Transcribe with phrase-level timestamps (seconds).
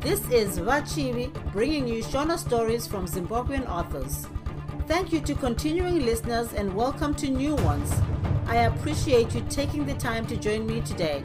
[0.00, 4.26] This is Vachivi bringing you Shona stories from Zimbabwean authors.
[4.88, 7.92] Thank you to continuing listeners and welcome to new ones.
[8.46, 11.22] I appreciate you taking the time to join me today.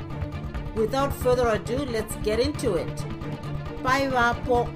[0.75, 2.95] Without further ado, let's get into it.
[3.81, 4.67] Bye, Vapo.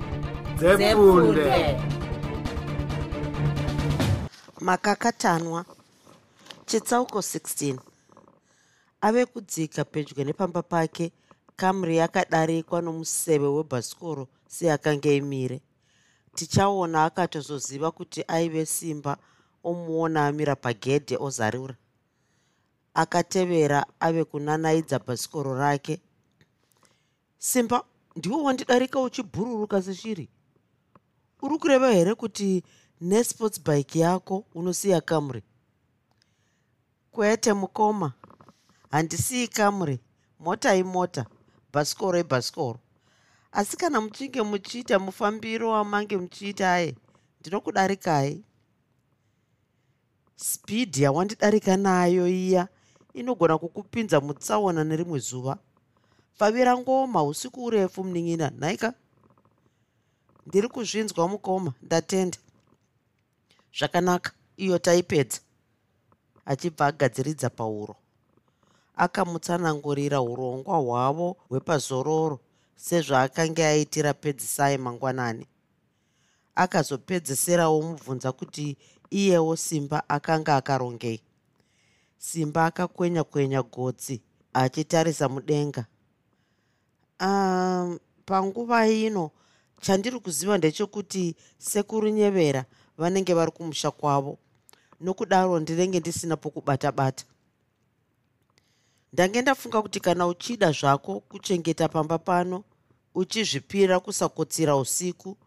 [4.61, 5.65] Makakatanwa
[6.65, 7.77] chitsauko 16
[9.01, 11.11] ave kudzika pedyo nepamba pake
[11.59, 15.61] kamuri yakadarikwa nomuseve webhasikoro seakanga imire.
[16.35, 19.17] Tichaona akatozoziva kuti aive simba
[19.63, 21.75] omuona amira pagedhe ozarura
[22.93, 25.99] akatevera ave kunanaidza bhasikoro rake.
[27.37, 27.83] Simba
[28.15, 30.29] ndiwo wandidarika uchibhururuka seshiri?
[31.41, 32.63] Uri kureva here kuti
[33.01, 35.43] nesports bike yako unosiya kamuri?
[37.11, 38.13] Kwete mukoma
[38.91, 39.99] handisiyi kamuri
[40.39, 41.25] mota imota
[41.73, 42.79] bhasikoro ibhasikoro
[43.51, 46.95] asi kana muchinge muchiita mufambiro wamange muchiita aye
[47.39, 48.43] ndinokudarikai
[50.35, 52.67] spidi yawandidarika nayo iya
[53.13, 55.57] inogona kukupinza mutsaona nerimwe zuva.
[56.33, 58.93] Favira ngoma usiku urefu munin'ina nhaika
[60.45, 62.37] ndiri kuzvinzwa mukoma ndatenda.
[63.77, 65.39] Zvakanaka iyo taipedza
[66.45, 67.95] achibva agadziridza pauro
[68.99, 72.39] akamutsanangurira urongwa hwavo hwepazororo
[72.75, 75.45] sezvaakanga aitira pedzisai mangwanani.
[76.55, 78.77] Akazopedzeserawo mubvunza kuti
[79.09, 81.21] iyewo simba akanga akarongei.
[82.17, 84.21] Simba akakwenya kwenya gotsi
[84.53, 85.85] achitarisa mudenga.
[87.21, 89.31] Um, panguva ino
[89.81, 92.65] chandiri kuziva ndechekuti sekuru nyevera
[92.97, 94.37] vanenge vari kumusha kwavo.
[95.01, 97.25] Nokudaro ndinenge ndisina pokubata bata
[99.13, 102.63] ndange ndafunga kuti kana uchida zvako kuchengeta pamba pano
[103.15, 105.37] uchizvipira kusakotsira usiku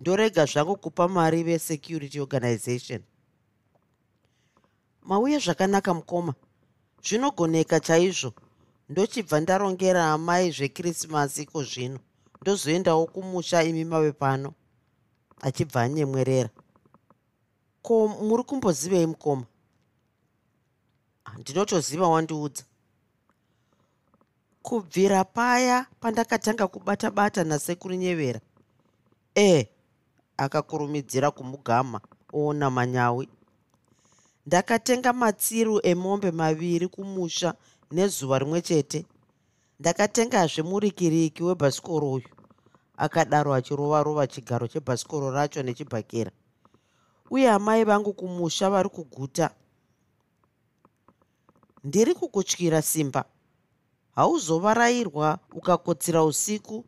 [0.00, 3.02] ndorega zvangu kupa mari vesecurity organization.
[5.02, 6.34] Mauye zvakanaka mukoma.
[7.04, 8.32] Zvinogoneka chaizvo.
[8.88, 11.98] Ndochibva ndarongera amai zvekrisimasi iko zvino
[12.40, 14.54] ndozoendawo kumusha imi mave pano.
[15.40, 16.50] Achibva anyemwerera.
[17.82, 19.46] Ko muri kumbozivei mukoma?
[21.38, 22.64] Ndinotoziva wandiudza
[24.66, 28.40] kubvira paya pandakatanga kubata bata nasekuru nyevera.
[29.34, 29.68] E
[30.36, 32.00] akakurumidzira kumugama
[32.32, 33.28] oona manyawi.
[34.46, 37.54] Ndakatenga matsiru emombe maviri kumusha
[37.90, 39.06] nezuva rimwe chete.
[39.80, 42.28] Ndakatengazve murikiriki webhasikoro uyu
[42.96, 46.30] akadaro achirova rova chigaro chebhasikoro racho nechibhakera.
[47.30, 49.50] Uye amai vangu kumusha vari kuguta.
[51.84, 53.24] Ndiri kukutyira simba
[54.16, 56.84] hauzovarayirwa ukakotsira usiku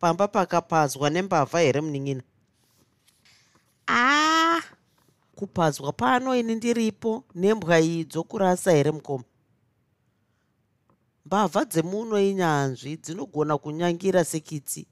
[0.00, 2.22] pamba pakapadzwa nembavha here munin'ina?
[3.88, 4.62] Aa.
[5.34, 9.24] Kupadzwa pano ini ndiripo nembwa iyi dzokurasa here mukoma?
[11.26, 14.86] Mbavha dzemuno inyanzvi dzinogona kunyangira sekitsi.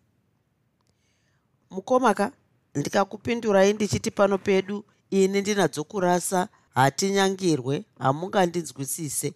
[1.71, 2.33] Mukoma ka
[2.75, 9.35] ndikakupindurai ndichiti pano pedu ini ndinadzokurasa hatinyangirwe hamungandinzwisise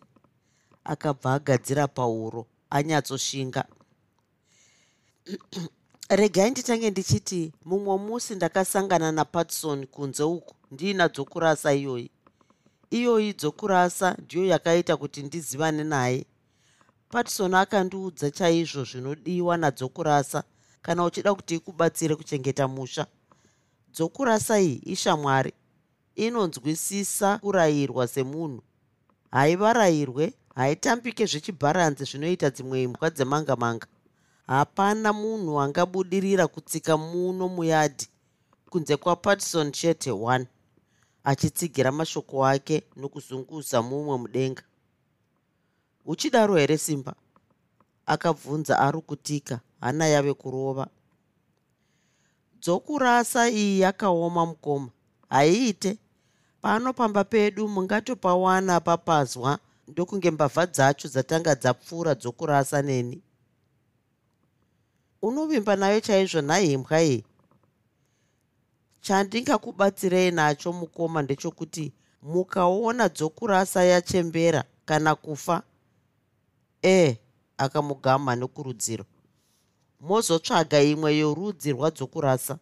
[0.84, 3.64] akabva agadzira pauro anyatsoshinga.
[6.10, 12.10] Regai nditange ndichiti mumwe musi ndakasangana napatson kunze uku ndiina dzokurasa iyoyi.
[12.90, 16.26] Iyoyi dzokurasa ndiyo yakaita kuti ndizivane naye.
[17.10, 20.42] Patson akandiudza chaizvo zvinodiwa nadzokurasa
[20.82, 23.06] kana uchida kuti ikubatsire kuchengeta musha.
[23.92, 25.52] Dzokurasa iyi ishamwari
[26.14, 28.62] inonzwisisa kurayirwa semunhu.
[29.30, 33.86] Haivarayirwe haitambike zvechibharanzi zvinoita dzimwe imbwa dzemanga manga
[34.46, 38.06] hapana munhu angabudirira kutsika muno muyadhi
[38.70, 40.46] kunze kwapatison chete 1
[41.24, 44.62] achitsigira mashoko ake nokuzunguza mumwe mudenga.
[46.06, 47.14] Uchidaro here simba?
[48.06, 50.86] Akabvunza ari kutika hana yave kurova.
[52.60, 54.88] Dzokurasa iyi yakaoma mukoma.
[55.28, 55.98] Haiite
[56.62, 59.58] pano pamba pedu mungatopawana papazwa
[59.90, 63.22] ndokunge mbavha dzacho dzatanga dzapfuura dzokurasa neni.
[65.22, 67.24] Unovimba nayo chaizvo nhai imbwa iyi.
[69.00, 71.92] Chandingakubatsirei nacho mukoma ndechokuti
[72.22, 75.62] mukaona dzokurasa yachembera kana kufa
[76.82, 77.18] e
[77.58, 79.04] akamugama nekurudziro
[80.00, 82.54] mozotsvaga imwe yorudzi rwadzokurasa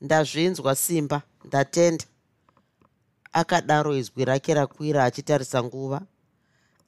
[0.00, 2.04] ndazvinzwa simba ndatenda
[3.32, 6.02] akadaro izwi rake rakwira achitarisa nguva.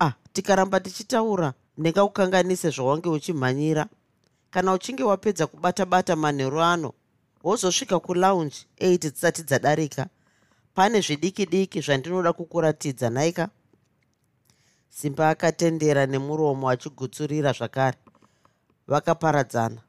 [0.01, 3.87] Ah tikaramba tichitaura ndingakukanganise zvawange uchimhanyira.
[4.51, 6.93] Kana uchinge wapedza kubata-bata manheru ano
[7.45, 10.07] wozosvika kulaunji 8 dzisati dzadarika?
[10.75, 13.49] Pane zvidiki diki zvandinoda kukuratidza naika?
[14.89, 17.99] Simba akatendera nemuromo achigutsurira zvakare.
[18.87, 19.81] Vakaparadzana.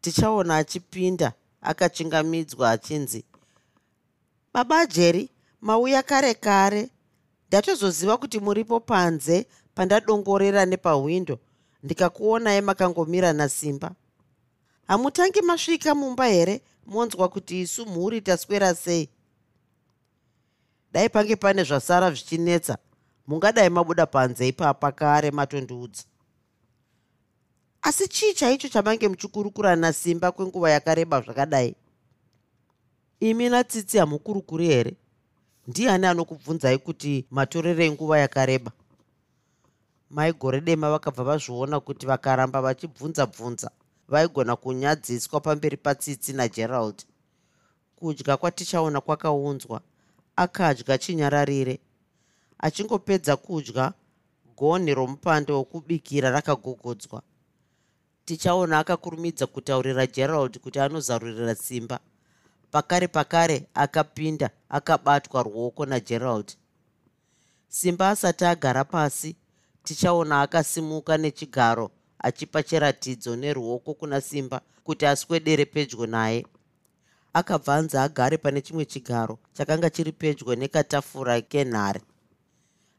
[0.00, 3.24] Tichaona achipinda akachingamidzwa achinzi
[4.54, 5.28] baba jeri
[5.66, 6.90] mauya kare kare.
[7.48, 11.38] Ndatozoziva kuti muripo panze pandadongorera nepahwindo
[11.82, 13.94] ndikakuonai makangomira nasimba.
[14.86, 16.60] Hamutangi masvika mumba here?
[16.86, 19.08] Monzwa kuti isu mhuri taswera sei.
[20.92, 22.78] Dai pange pane zvasara zvichinetsa
[23.26, 26.02] mungadai mabuda panze ipapa kare matondiudza
[27.82, 31.74] asi chii chaicho chamange muchikurukura nasimba kwenguva yakareba zvakadai?
[33.20, 34.96] Imi natsitsi hamukurukuri here
[35.66, 38.72] ndiani anokubvunzai kuti matorerei nguva yakareba?
[40.10, 43.70] Mai gore dema vakabva vazviona kuti vakaramba vachibvunza bvunza
[44.08, 47.04] vaigona kunyadziswa pamberi patsitsi nagerald.
[47.96, 49.80] Kudya kwatichaona kwakaunzwa
[50.36, 51.80] akadya chinyararire.
[52.58, 53.92] Achingopedza kudya
[54.56, 57.22] gonhi romupande wokubikira rakagogodzwa.
[58.24, 62.00] Tichaona akakurumidza kutaurira gerald kuti anozarurira simba
[62.70, 66.52] pakare pakare akapinda akabatwa ruoko nagerald.
[67.68, 69.36] Simba asati agara pasi
[69.82, 76.46] tichaona akasimuka nechigaro achipa chiratidzo neruoko kuna simba kuti aswedere pedyo naye.
[77.32, 82.00] Akabvanza agare pane chimwe chigaro chakanga chiri pedyo nekatafura kenhare.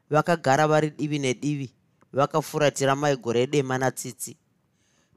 [0.10, 1.74] Vakagara vari divi nedivi
[2.14, 4.38] vakafuratira maigore dema natsitsi.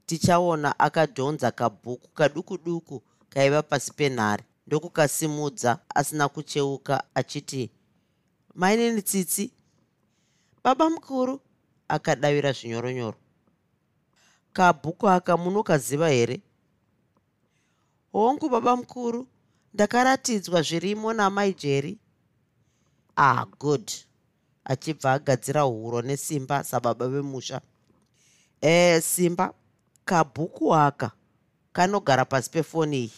[0.05, 3.03] Tichaona akadhonza kabhuku kaduku duku
[3.33, 4.43] kaiva pasi penhare.
[4.67, 7.71] Ndokukasimudza asina kucheuka achiti
[8.55, 9.51] mainini tsitsi?
[10.63, 11.39] Baba mukuru
[11.87, 13.17] akadavira zvinyoronyoro.
[14.53, 16.41] Kabhuku aka munokaziva here?
[18.13, 19.27] Hongu baba mukuru
[19.73, 21.97] ndakaratidzwa zvirimo namai jeri
[23.15, 23.91] ah good
[24.63, 27.61] achibva agadzira huro nesimba sababa vemusha.
[28.61, 29.53] E simba
[30.05, 31.11] kabhuku aka
[31.73, 33.11] kanogara pasi pefoni iyi.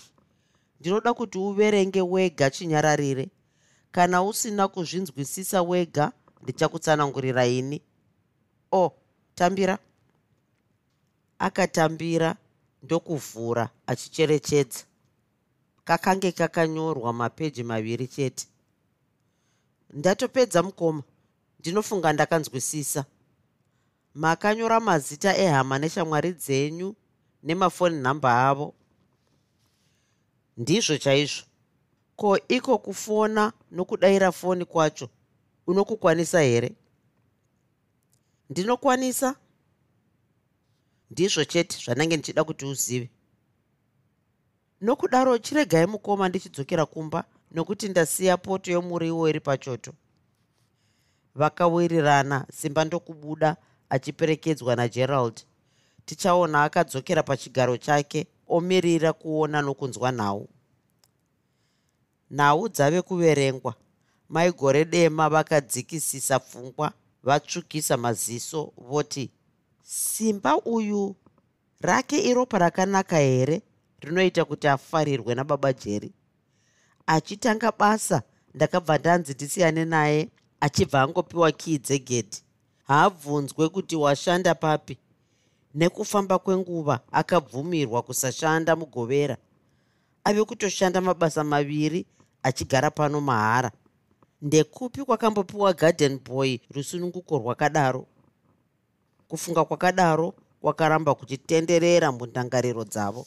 [0.79, 3.29] Ndinoda kuti uverenge wega chinyararire.
[3.91, 6.11] Kana usina kuzvinzwisisa wega
[6.41, 7.81] ndichakutsanangurira ini.
[8.71, 8.93] O oh,
[9.35, 9.77] tambira.
[11.39, 12.35] Akatambira
[12.83, 14.83] ndokuvhura achicherechedza.
[15.85, 18.47] Kakange kakanyorwa mapeji maviri chete.
[19.93, 21.03] Ndatopedza mukoma.
[21.59, 23.05] Ndinofunga ndakanzwisisa.
[24.15, 26.95] Makanyora mazita ehama neshamwari dzenyu
[27.43, 28.73] nemafoni nhamba avo
[30.57, 31.45] ndizvo chaizvo.
[32.15, 35.09] Ko iko kufona nokudayira foni kwacho
[35.67, 36.75] unokukwanisa here?
[38.49, 39.35] Ndinokwanisa?
[41.11, 43.09] Ndizvo chete zvanenge ndichida kuti uzive.
[44.81, 49.93] Nokudaro chiregai mukoma ndichidzokera kumba nokuti ndasiya poto yomuriwo iri pachoto.
[51.35, 53.57] Vakawirirana simba ndokubuda
[53.89, 55.45] achiperekedzwa nagerald
[56.05, 60.49] tichaona akadzokera pachigaro chake omirira kuona nokunzwa nhau.
[62.31, 63.75] Nhau dzave kuverengwa.
[64.29, 66.93] Maigore dema vakadzikisisa pfungwa
[67.23, 69.31] vatsvukisa maziso voti
[69.83, 71.15] simba uyu
[71.81, 73.61] rake iropa rakanaka here?
[74.03, 76.13] rinoita kuti afarirwe nababa jeri
[77.07, 78.21] achitanga basa
[78.53, 80.29] ndakabva ndanzi ndisiyane naye
[80.59, 82.43] achibva angopiwa kii dzegedhi
[82.87, 84.97] haabvunzwe kuti washanda papi
[85.73, 89.37] nekufamba kwenguva akabvumirwa kusashanda mugovera.
[90.23, 92.05] Ave kutoshanda mabasa maviri
[92.43, 93.71] achigara pano mahara.
[94.41, 98.07] Ndekupi kwakambopiwa garden boy rusununguko rwakadaro?
[99.27, 103.25] Kufunga kwakadaro kwakaramba kuchitenderera mundangariro dzavo.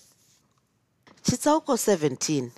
[1.22, 2.50] Chitsauko 17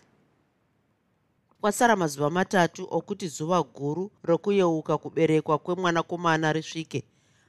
[1.61, 7.05] kwasara mazuva matatu okuti zuva guru rokuyeuka kuberekwa kwemwanakomana risvike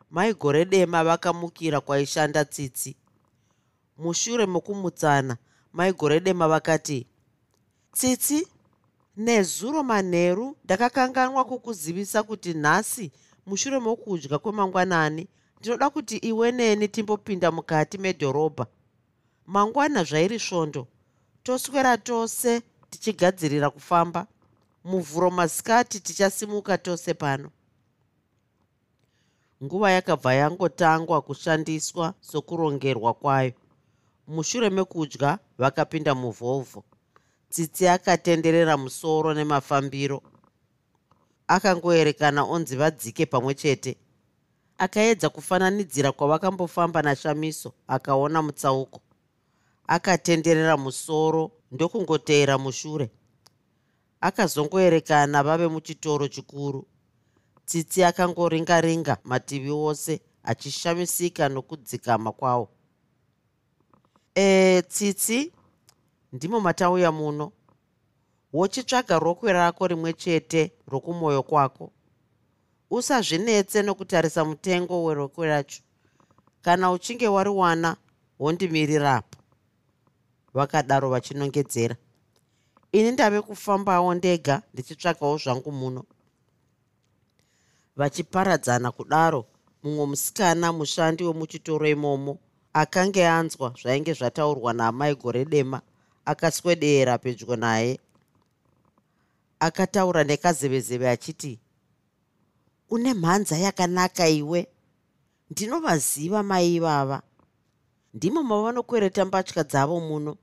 [0.10, 2.96] mai gore dema vakamukira kwaishanda tsitsi.
[3.98, 5.38] Mushure mokumutsana
[5.74, 7.08] mai gore dema vakati
[7.92, 8.48] tsitsi
[9.18, 13.12] nezuro manheru ndakakanganwa kukuzivisa kuti nhasi
[13.46, 15.28] mushure mokudya kwemangwanani
[15.60, 18.66] ndinoda kuti iwe neni timbopinda mukati medhorobha.
[19.48, 20.88] Mangwana zvairi svondo
[21.44, 24.28] toswera tose tichigadzirira kufamba.
[24.84, 27.51] Muvhuro masikati tichasimuka tose pano
[29.63, 33.54] nguva yakabva yangotangwa kushandiswa sokurongerwa kwayo.
[34.28, 36.84] Mushure mekudya vakapinda muvhovho.
[37.50, 40.22] Tsitsi akatenderera musoro nemafambiro.
[41.48, 43.98] Akangoerekana onzi vadzike pamwe chete.
[44.78, 49.01] Akaedza kufananidzira kwavakambofamba nashamiso akaona mutsauko.
[49.88, 53.10] Akatenderera musoro ndokungoteera mushure.
[54.22, 56.88] Akazongoerekana vave muchitoro chikuru
[57.70, 62.70] tsitsi akangoringa-ringa mativi ose achishamisika nokudzikama kwawo.
[64.36, 65.52] E tsitsi
[66.34, 67.52] ndimo matauya muno.
[68.54, 71.92] Wochitsvaga rokwe rako rimwe chete rokumwoyo kwako.
[72.90, 75.82] Usazvinetse nokutarisa mutengo werokwe racho.
[76.62, 77.98] Kana uchinge wariwana
[78.40, 79.38] wondimirirapo.
[80.54, 81.96] Vakadaro vachinongedzera.
[82.92, 86.04] Ini ndave kufambawo ndega ndichitsvagawo zvangu muno
[88.00, 89.46] vachiparadzana kudaro.
[89.84, 92.34] Mumwe musikana mushandi wemuchitoro imomo
[92.74, 95.82] akange anzwa zvainge zvataurwa naamai gore dema
[96.25, 98.00] akaswedera pedyo naye.
[99.60, 101.60] Akataura nekazevezeve achiti
[102.89, 104.68] une mhanza yakanaka iwe.
[105.51, 107.22] Ndinovaziva mai ivava
[108.13, 110.38] ndimo mavanokwereta mbatya dzavo muno.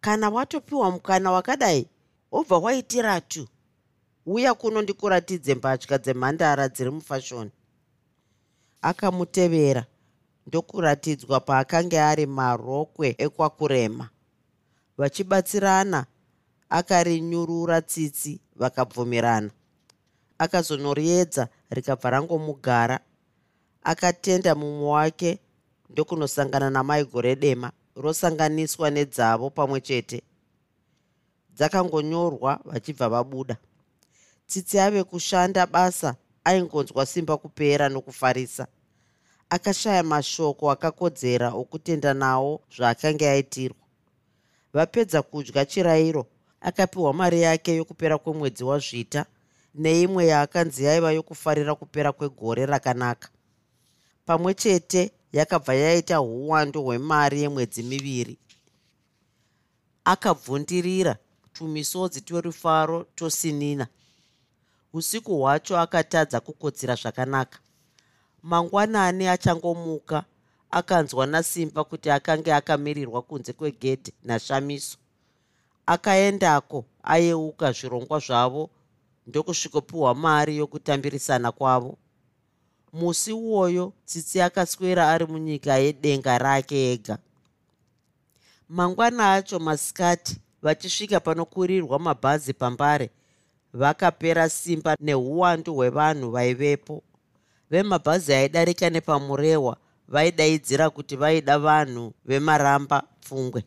[0.00, 1.88] Kana watopiwa mukana wakadai
[2.32, 3.48] wobva waitiratu
[4.26, 7.50] uya kuno ndikuratidze mbatya dzemhandara dziri mufashoni.
[8.82, 9.86] Akamutevera
[10.46, 14.08] ndokuratidzwa paakanga ari marokwe ekwakurema.
[14.98, 16.06] Vachibatsirana
[16.68, 19.50] akarinyurura tsitsi vakabvumirana.
[20.38, 23.00] Akazonoriedza rikabva rangomugara.
[23.84, 25.38] Akatenda mumwe wake
[25.90, 30.22] ndokunosangana namai gore dema rosanganiswa nedzavo pamwe chete.
[31.56, 33.56] Dzakangonyorwa vachibva vabuda
[34.46, 38.66] tsitsi ave kushanda basa aingonzwa simba kupera nokufarisa.
[39.50, 43.84] Akashaya mashoko akakodzera okutenda nawo zvaakanga aitirwa.
[44.72, 46.26] Vapedza kudya chirayiro
[46.60, 49.26] akapiwa mari yake yokupera kwemwedzi wazvita
[49.74, 53.28] neimwe yaakanzi yaiva yokufarira kupera kwegore rakanaka.
[54.26, 58.38] Pamwe chete yakabva yaita uwandu hwemari yemwedzi miviri.
[60.04, 61.16] Akabvundirira
[61.52, 63.86] tumisodzi twerufaro tosinina
[64.94, 67.58] usiku hwacho akatadza kukotsira zvakanaka.
[68.42, 70.24] Mangwanani achangomuka
[70.70, 74.98] akanzwa nasimba kuti akange akamirirwa kunze kwegedhe nashamiso.
[75.86, 78.70] Akaendako ayeuka zvirongwa zvavo
[79.26, 81.98] ndokusvikopiwa mari yokutambirisana kwavo.
[82.92, 87.18] Musi uwoyo tsitsi akaswera ari munyika yedenga rake ega
[88.68, 93.10] mangwana acho masikati vachisvika panokurirwa mabhazi pambare
[93.74, 97.02] vakapera simba neuwandu hwevanhu vaivepo.
[97.70, 99.76] Vemabhazi aidarika nepamurehwa
[100.08, 103.64] vaidaidzira kuti vaida vanhu vemaramba pfungwe.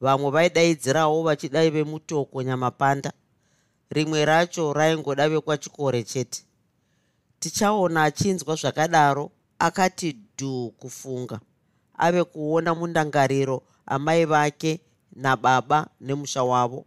[0.00, 3.12] Vamwe vaidaidzirawo vachidai vemutoko nyamapanda
[3.90, 6.42] rimwe racho raingoda vekwachikore chete.
[7.40, 11.40] Tichaona achinzwa zvakadaro akati dhu kufunga.
[11.98, 14.80] Ave kuona mundangariro amai vake
[15.12, 16.86] nababa nemusha wavo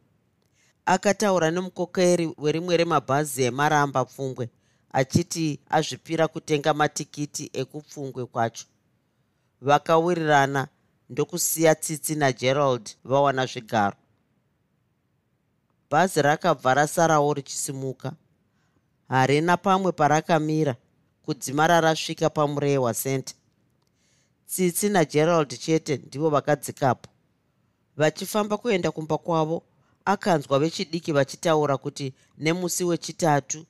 [0.94, 4.50] akataura nemukokeri werimwe remabhazi emaramba pfungwe
[5.00, 8.66] achiti azvipira kutenga matikiti ekupfungwe kwacho.
[9.62, 10.68] Vakawirirana
[11.10, 13.98] ndokusiya tsitsi nagerald vawana zvigaro.
[15.90, 18.14] Bhazi rakabva rasarawo richisimuka.
[19.10, 20.76] Harina pamwe parakamira
[21.26, 23.36] kudzimara rasvika pamurehwa center
[24.48, 27.10] tsitsi nagerald chete ndivo vakadzikapo.
[27.98, 29.64] Vachifamba kuenda kumba kwavo
[30.14, 33.66] akanzwa vechidiki vachitaura kuti nemusi wechitatu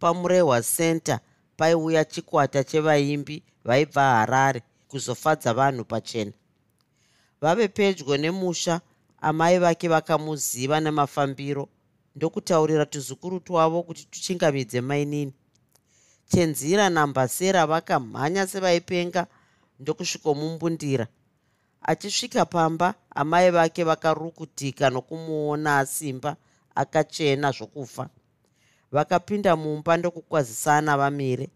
[0.00, 1.20] pamurehwa center
[1.56, 6.32] paiuya chikwata chevaimbi vaibva harare kuzofadza vanhu pachena.
[7.40, 8.80] Vave pedyo nemusha
[9.20, 11.68] amai vake vakamuziva nemafambiro
[12.16, 15.32] ndokutaurira tuzukuru twavo kuti tuchingamidze mainini
[16.30, 19.26] chenzira nambasera vakamhanya sevaipenga
[19.80, 21.06] ndokusvikomumbundira
[21.86, 26.36] achisvika pamba amai vake vakarukutika nokumuona asimba
[26.74, 28.08] akachena zvokufa.
[28.92, 31.48] Vakapinda mumba ndokukwazisana vamire.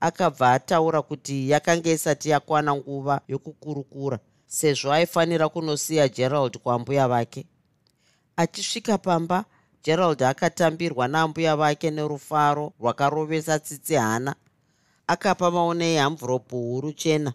[0.00, 7.46] Akabva ataura kuti yakanga isati yakwana nguva yokukurukura sezvo aifanira kunosiya gerald kwambuya vake.
[8.36, 9.44] Achisvika pamba
[9.84, 14.34] gerald akatambirwa naambuya vake nerufaro rwakarovesa tsitsi hana.
[15.06, 17.32] Akapa maonei hamvuropu huru chena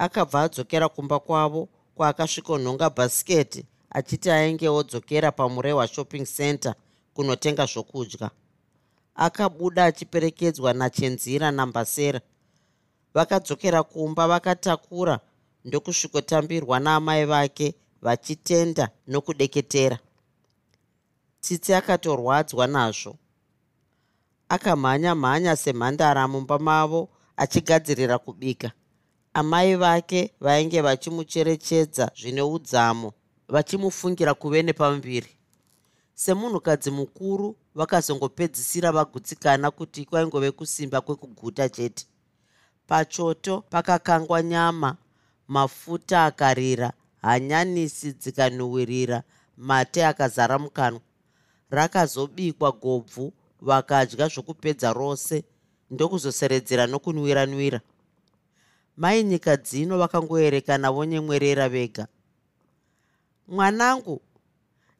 [0.00, 6.74] akabva adzokera kumba kwavo kwaakasvikonhonga bhasiketi achiti ainge odzokera pamurehwa shopping center
[7.14, 8.30] kunotenga zvokudya.
[9.14, 12.20] Akabuda achiperekedzwa nachenzira nambasera.
[13.14, 15.20] Vakadzokera kumba vakatakura
[15.64, 19.98] ndokusvikotambirwa naamai vake vachitenda nokudeketera.
[21.40, 23.16] Tsitsi akatorwadzwa nazvo.
[24.48, 28.72] Akamhanya mhanya semhandara mumba mavo achigadzirira kubika
[29.34, 33.12] amai vake vainge vachimucherechedza zvine udzamo
[33.48, 35.30] vachimufungira kuve nepamuviri.
[36.14, 42.06] Semunhukadzi mukuru vakazongopedzisira vagutsikana kuti kwaingove kusimba kwekuguta chete.
[42.86, 44.96] Pachoto pakakangwa nyama
[45.48, 49.22] mafuta akarira hanyanisi dzikanuhwirira
[49.56, 51.00] mate akazara mukanwa.
[51.70, 55.44] Rakazobikwa gobvu vakadya zvokupedza rose
[55.90, 57.80] ndokuzoseredzera nokunwiranwira
[59.00, 62.06] mai nyika dzino vakangoerekana vonyemwerera vega.
[63.48, 64.20] Mwanangu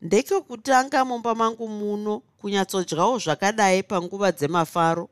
[0.02, 5.08] ndekekutanga mumba mangu muno kunyatsodyawo zvakadai panguva dzemafaro.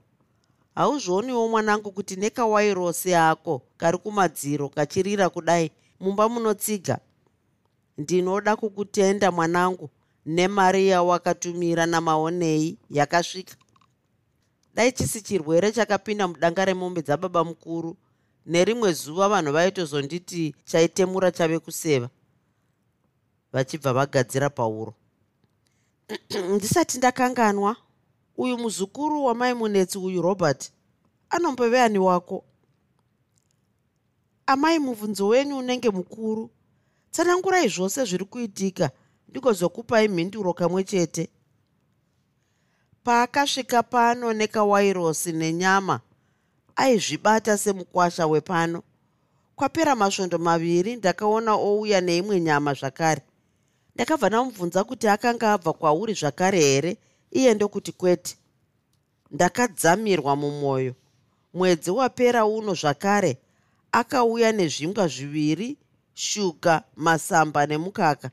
[0.74, 6.98] Hauzvioniwo mwanangu kuti nekawairosi ako kari kumadziro kachirira kudai mumba munotsiga.
[7.98, 9.90] Ndinoda kukutenda mwanangu
[10.26, 13.56] nemari yawakatumira namaonei yakasvika.
[14.74, 17.96] Dai chisi chirwere chakapinda mudanga remombe dzababa mukuru
[18.48, 22.08] nerimwe zuva vanhu vaitozonditi chaitemura chave kuseva
[23.52, 24.94] vachibva vagadzira pauro
[26.54, 27.76] ndisati ndakanganwa
[28.36, 30.72] uyu muzukuru wamaimunetsi uyu robert
[31.30, 32.44] anombove ani wako?
[34.46, 36.50] Amai mubvunzo wenyu unenge mukuru.
[37.10, 38.90] Tsanangurai zvose zviri kuitika
[39.28, 41.28] ndikozokupai mhinduro kamwe chete.
[43.04, 46.00] Paakasvika pano nekawairosi nenyama
[46.78, 48.82] aizvibata semukwasha wepano.
[49.56, 53.22] Kwapera masvondo maviri ndakaona ouya neimwe nyama zvakare.
[53.94, 56.96] Ndakabva ndamubvunza kuti akanga abva kwauri zvakare here
[57.30, 58.36] iye ndokuti kwete.
[59.30, 60.94] Ndakadzamirwa mumwoyo.
[61.54, 63.38] Mwedzi wapera uno zvakare
[63.92, 65.76] akauya nezvingwa zviviri
[66.14, 68.30] shuga masamba nemukaka.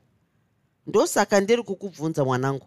[0.86, 2.66] Ndosaka ndiri kukubvunza mwanangu.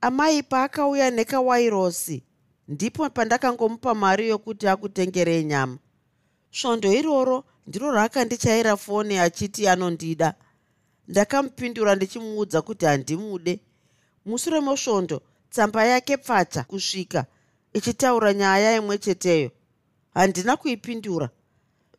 [0.00, 2.24] Amai paakauya nekawairosi
[2.68, 5.78] ndipo pandakangomupa mari yokuti akutengerei nyama
[6.50, 10.34] svondo iroro ndiro raakandichaira foni achiti anondida.
[11.08, 13.60] Ndakamupindura ndichimuudza kuti handimude.
[14.26, 17.26] Mushure mosvondo tsamba yake pfacha kusvika
[17.72, 19.50] ichitaura nyaya imwe cheteyo.
[20.14, 21.28] Handina kuipindura.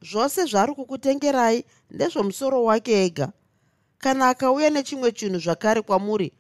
[0.02, 3.32] Zvose zvaari kukutengerai ndezvomusoro wake ega.
[3.98, 6.32] Kana akauya nechimwe chinhu zvakare kwamuri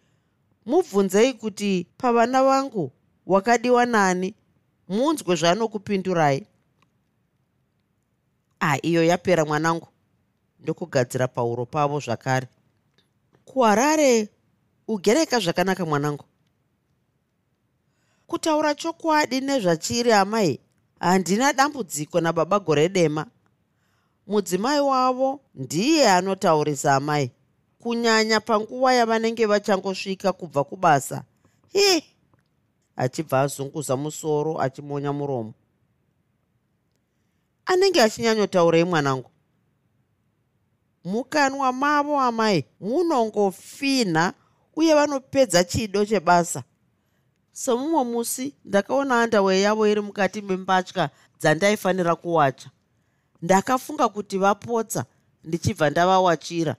[0.66, 2.92] mubvunzei kuti pavana vangu
[3.26, 4.36] wakadiwa nani?
[4.88, 6.46] Munzwe zvaanokupindurai.
[8.60, 9.88] A iyo yapera mwanangu.
[10.60, 12.48] Ndokugadzira pauro pavo zvakare.
[13.46, 14.30] Kuharare
[14.88, 16.26] ugereka zvakanaka mwanangu.
[18.28, 20.60] Kutaura chokwadi nezvachiri amai
[21.00, 23.26] handina dambudziko nababa gore dema
[24.28, 27.32] mudzimai wavo ndiye anotaurisa amai
[27.80, 31.24] kunyanya panguva yavanenge vachangosvika kubva kubasa.
[31.74, 32.15] Hi
[32.96, 35.54] achibva azunguza musoro achimonya muromo.
[37.66, 39.30] Anenge achinyanyotaurei mwanangu.
[41.04, 44.34] Mukanwa mavo amai munongofinha
[44.76, 46.64] uye vanopedza chido chebasa.
[47.52, 52.70] Somumwe musi ndakaona andawe yavo iri mukati membatya dzandaifanira kuwacha.
[53.42, 55.06] Ndakafunga kuti vapotsa
[55.44, 56.76] ndichibva ndavawachira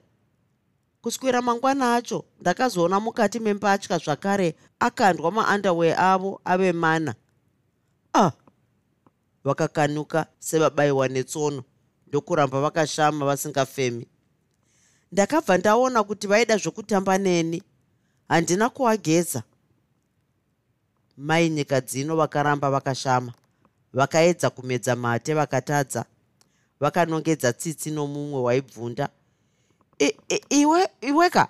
[1.01, 7.15] kuswera mangwana acho ndakazoona mukati membatya zvakare akandwa maandawe avo ave mana.
[8.13, 8.31] Ah!
[9.43, 11.63] Vakakanuka sevabayiwa netsono
[12.07, 14.07] ndokuramba vakashama vasingafemi.
[15.11, 17.63] Ndakabva ndaona kuti vaida zvokutamba neni.
[18.27, 19.43] Handina kuwageza.
[21.17, 23.33] Mai nyika dzino vakaramba vakashama
[23.93, 26.05] vakaedza kumedza mate vakatadza.
[26.79, 29.09] Vakanongedza tsitsi nomumwe waibvunda
[30.49, 31.47] iwe iweka.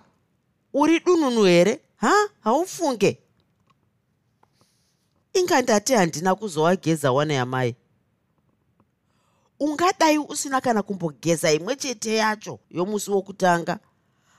[0.74, 1.80] Uri dununu here?
[1.96, 2.14] Ha?
[2.40, 3.20] Haufunge.
[5.34, 7.76] Ingandati handina kuzowageza wana yamai
[9.60, 13.80] ungadai usina kana kumbogeza imwe chete yacho yomusi wokutanga.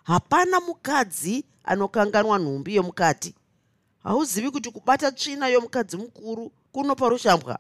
[0.04, 3.34] Hapana mukadzi anokanganwa nhumbi yomukati.
[4.02, 7.58] Hauzivi kuti kubata tsvina yomukadzi mukuru kunopa rushambwa?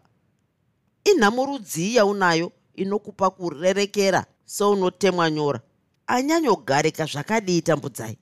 [1.04, 5.60] Inhamo rudzii yaunayo inokupa kurerekera seunotemwa nyora
[6.08, 8.18] anyanyogarika zvakadii tambudzai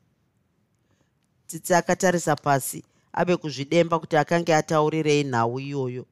[1.47, 6.07] tsitsi akatarisa pasi ave kuzvidemba kuti akange ataurirei nhau iyoyo.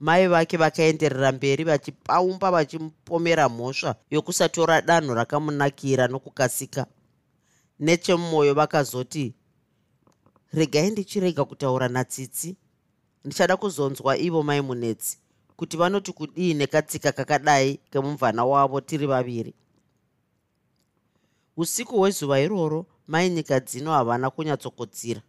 [0.00, 6.86] Mai vake vakaenderera mberi vachipaumba vachimupomera mhosva yokusatora danho rakamunakira nokukasika.
[7.80, 9.34] Nechemumwoyo vakazoti
[10.52, 12.56] regai ndichirega kutaura natsitsi.
[13.24, 15.18] Ndichada kuzonzwa ivo mai munetsi
[15.56, 19.54] kuti vanoti kudii nekatsika kakadai kemumvana wavo tiri vaviri
[21.58, 25.22] usiku hwezuva iroro mai nyika dzino havana kunyatsokotsira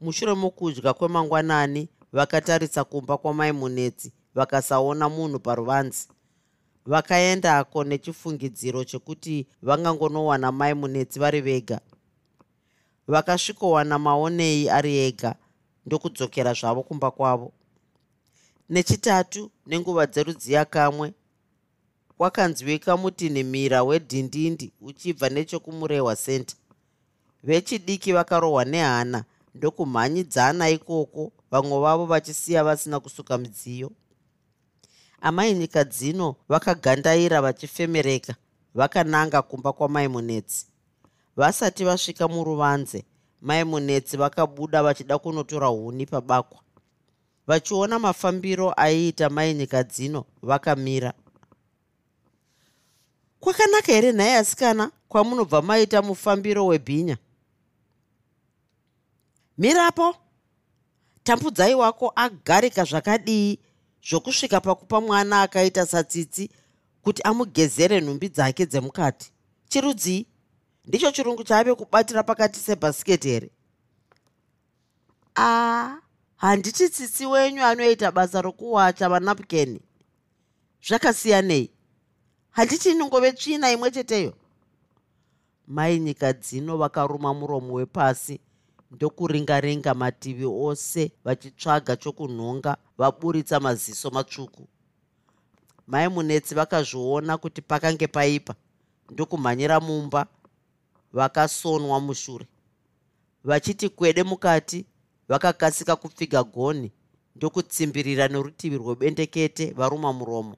[0.00, 6.08] mushure mokudya kwemangwanani vakatarisa kumba kwamai munetsi vakasaona munhu paruvanzi.
[6.86, 11.80] Vakaendako nechifungidziro chekuti vangangonowana mai munetsi vari vega.
[13.08, 15.34] Vakasvikowana maonei ari ega
[15.86, 17.52] ndokudzokera zvavo kumba kwavo.
[18.68, 21.14] Nechitatu nenguva dzerudziya kamwe
[22.18, 26.56] kwakanzwika mutinhimira wedhindindi uchibva nechokumurehwa center
[27.42, 29.24] vechidiki vakarohwa nehana
[29.54, 33.90] ndokumhanyidzana ikoko vamwe vavo vachisiya vasina kusuka midziyo
[35.20, 38.34] amai nyika dzino vakagandaira vachifemereka
[38.74, 40.66] vakananga kumba kwamai munetsi
[41.36, 43.04] vasati vasvika muruvanze
[43.40, 46.60] mai munetsi vakabuda vachida kunotora huni pabakwa.
[47.46, 51.12] Vachiona mafambiro aiita mai nyika dzino vakamira
[53.40, 57.16] kwakanaka here nhaye asikana kwamunobva maita mufambiro webhinya?
[59.58, 60.16] Mirapo.
[61.24, 63.58] Tambudzai wako agarika zvakadii
[64.08, 66.50] zvokusvika pakupa mwana akaita satsitsi
[67.02, 69.32] kuti amugezere nhumbi dzake dzemukati.
[69.68, 70.26] Chirudzii
[70.84, 73.50] ndicho chirungu chaave kubatira pakati sebhasiketi here?
[75.36, 75.96] A
[76.36, 79.80] handiti tsitsi wenyu anoita basa rokuwacha vanapukeni
[80.88, 81.75] zvakasiyanei
[82.56, 84.32] handiti inongove tsvina imwe cheteyo?
[85.66, 88.40] Mai nyika dzino vakaruma muromo wepasi
[88.90, 94.68] ndokuringaringa mativi ose vachitsvaga chokunhonga vaburitsa maziso matsvuku.
[95.86, 98.54] Mai munetsi vakazviona kuti pakange paipa
[99.10, 100.26] ndokumhanyira mumba
[101.12, 102.46] vakasonwa mushure.
[103.44, 104.86] Vachiti kwede mukati
[105.28, 106.92] vakakasika kupfiga goni
[107.36, 110.56] ndokutsimbirira nerutivi rwebendekete varuma muromo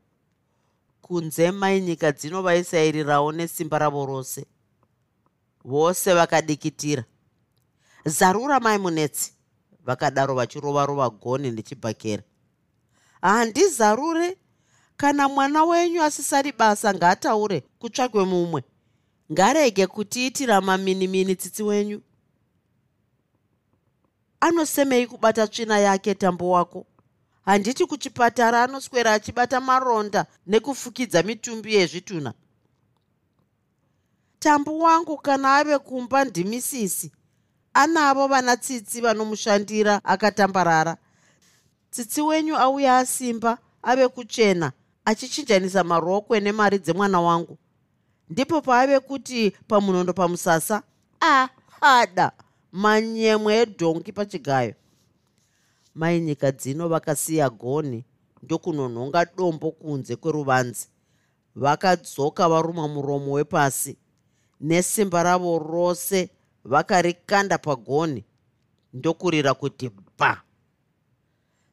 [1.09, 4.47] kunze mai nyika dzino vaisairirawo nesimba ravo rose.
[5.65, 7.05] Vose vakadikitira.
[8.05, 9.33] Zarura mai munetsi.
[9.85, 12.23] Vakadaro vachirovarova goni nechibhakera
[13.23, 14.37] handizarure
[14.97, 18.63] kana mwana wenyu asisari basa ngaataure kutsvakwe mumwe.
[19.33, 22.01] Ngarege kutiitira maminimini tsitsi wenyu.
[24.41, 26.87] Anosemei kubata tsvina yake tambo wako
[27.49, 32.33] handiti kuchipatara anoswera achibata maronda nekufukidza mitumbi yezvitunha.
[34.39, 37.13] Tambo wangu kana ave kumba ndimisisi.
[37.75, 40.97] Anavo vana tsitsi vanomushandira akatambarara.
[41.91, 44.73] Tsitsi wenyu auya asimba ave kuchena
[45.05, 47.59] achichinjanisa marokwe nemari dzemwana wangu.
[48.31, 50.83] Ndipo paave kuti pamunondo pamusasa
[51.21, 52.33] ahada
[52.73, 54.75] manyemwe edhongi pachigayo
[55.99, 58.05] mai nyika dzino vakasiya goni
[58.43, 60.87] ndokunonhonga dombo kunze kweruvanzi
[61.55, 63.97] vakadzoka varuma muromo wepasi.
[64.61, 66.31] Nesimba ravo rose
[66.65, 68.25] vakarikanda pagoni
[68.93, 70.43] ndokurira kuti bha.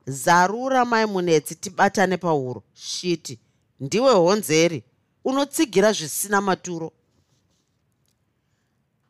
[0.05, 3.39] Zarura mai munetsi tibatane pauro shiti
[3.79, 4.83] ndiwe honzeri
[5.25, 6.91] unotsigira zvisina maturo.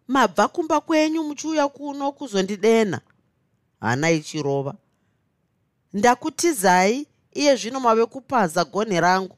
[0.08, 3.02] Mabva kumba kwenyu muchiuya kuno kuzondidena.
[3.80, 4.76] Hana ichirova
[5.96, 9.38] ndakutizai iye zvino mave kupaza gonhe rangu.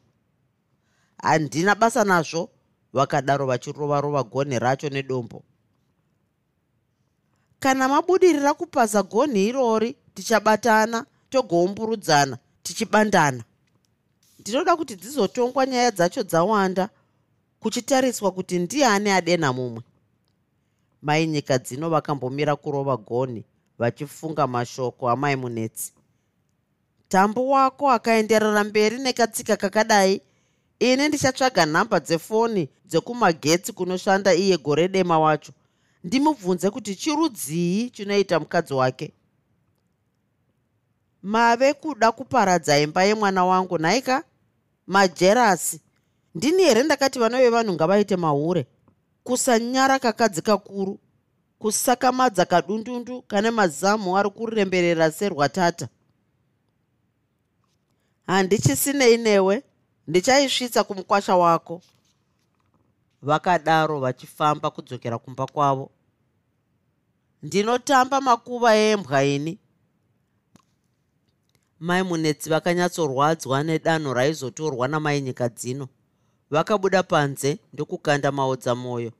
[1.17, 2.49] Handina basa nazvo
[2.93, 5.43] vakadaro vachirovarova gonhe racho nedombo.
[7.59, 13.43] Kana mabudirira kupaza gonhi irori tichabatana togoumburudzana tichibandana.
[14.39, 16.89] Ndinoda kuti dzizotongwa nyaya dzacho dzawanda
[17.59, 19.83] kuchitariswa kuti ndiani adena mumwe.
[21.01, 23.45] Mai nyika dzino vakambomira kurova gonhi
[23.77, 25.93] vachifunga mashoko amai munetsi
[27.09, 30.21] tambo wako akaenderera mberi nekatsika kakadai.
[30.79, 35.51] Ini ndichatsvaga nhamba dzefoni dzekumagetsi kunoshanda iye gore dema wacho.
[36.03, 39.11] Ndimubvunze kuti chirudzii chinoita mukadzi wake?
[41.23, 44.23] Mave kuda kuparadza imba yemwana wangu nhaika
[44.87, 45.81] majerasi.
[46.35, 48.65] Ndini here ndakati vana vevanhu ngavaite mahure?
[49.23, 50.99] Kusanyara kakadzi kakuru
[51.59, 55.87] kusakamadza kadundundu kane mazamu ari kuremberera serwatata
[58.27, 59.63] handichisinei newe
[60.07, 61.81] ndichaisvitsa kumukwasha wako.
[63.21, 65.91] Vakadaro vachifamba kudzokera kumba kwavo.
[67.43, 69.59] Ndinotamba makuva embwa ini.
[71.79, 75.87] Mai munetsi vakanyatsorwadzwa nedanho raizotorwa namai nyika dzino.
[76.49, 79.11] Vakabuda panze ndokukanda maodza mwoyo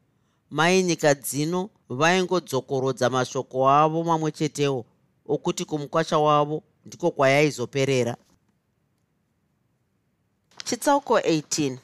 [0.50, 4.86] mai nyika dzino vaingodzokorodza mashoko avo mamwe chetewo
[5.28, 8.18] okuti kumukwasha wavo ndiko kwayaizoperera
[10.68, 11.78] chitsauko 18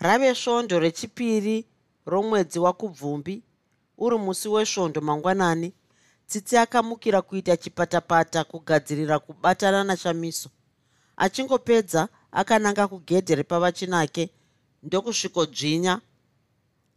[0.00, 1.64] rave svondo rechipiri
[2.06, 3.42] romwedzi wakubvumbi
[3.98, 5.72] uri musi wesvondo mangwanani.
[6.26, 10.48] Tsitsi akamukira kuita chipatapata kugadzirira kubatana nashamiso
[11.16, 14.30] achingopedza akananga kugedhe repavachinake
[14.82, 16.00] ndokusvikodzvinya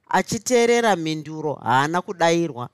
[0.10, 2.70] achiteerera mhinduro haana kudayirwa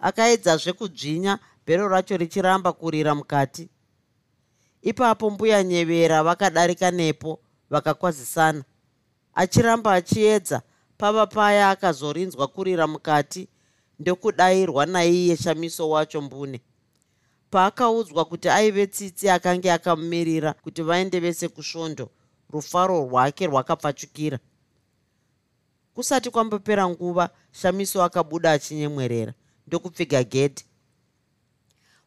[0.00, 3.68] akaedzazve kudzvinya bhero racho richiramba kurira mukati
[4.82, 7.40] ipapo mbuya nyevera vakadarika nepo
[7.70, 8.64] vakakwazisana.
[9.34, 10.62] Achiramba achiedza
[10.98, 13.48] pava paya akazorinzwa kurira mukati
[13.98, 16.60] ndokudayirwa naiye shamiso wacho mbune.
[17.50, 22.10] Paakaudzwa kuti aive tsitsi akange akamumirira kuti vaende vese kusvondo
[22.50, 24.38] rufaro rwake rwakapfachukira.
[25.94, 29.34] Kusati kwambopera nguva shamiso akabuda achinyemwerera
[29.66, 30.64] ndokupfiga gedhi.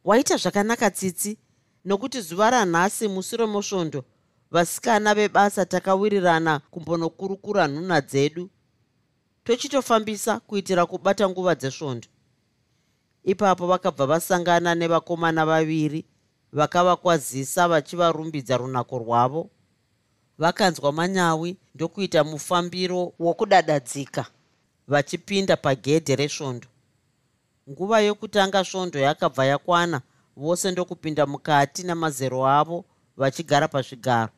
[0.03, 1.37] Waita zvakanaka tsitsi
[1.85, 4.03] nokuti zuva ranhasi musi romosvondo
[4.51, 8.49] vasikana vebasa takawirirana kumbonokurukura nhunha dzedu.
[9.43, 12.07] Tochitofambisa kuitira kubata nguva dzesvondo.
[13.23, 16.05] Ipapo vakabva vasangana nevakomana vaviri
[16.53, 19.49] vakavakwazisa vachivarumbidza runako rwavo.
[20.37, 24.25] Vakanzwa manyawi ndokuita mufambiro wokudadadzika
[24.87, 26.67] vachipinda pagedhe resvondo.
[27.69, 30.01] Nguva yokutanga svondo yakabva yakwana
[30.37, 32.85] vose ndokupinda mukati namazero avo
[33.17, 34.31] vachigara pazvigaro.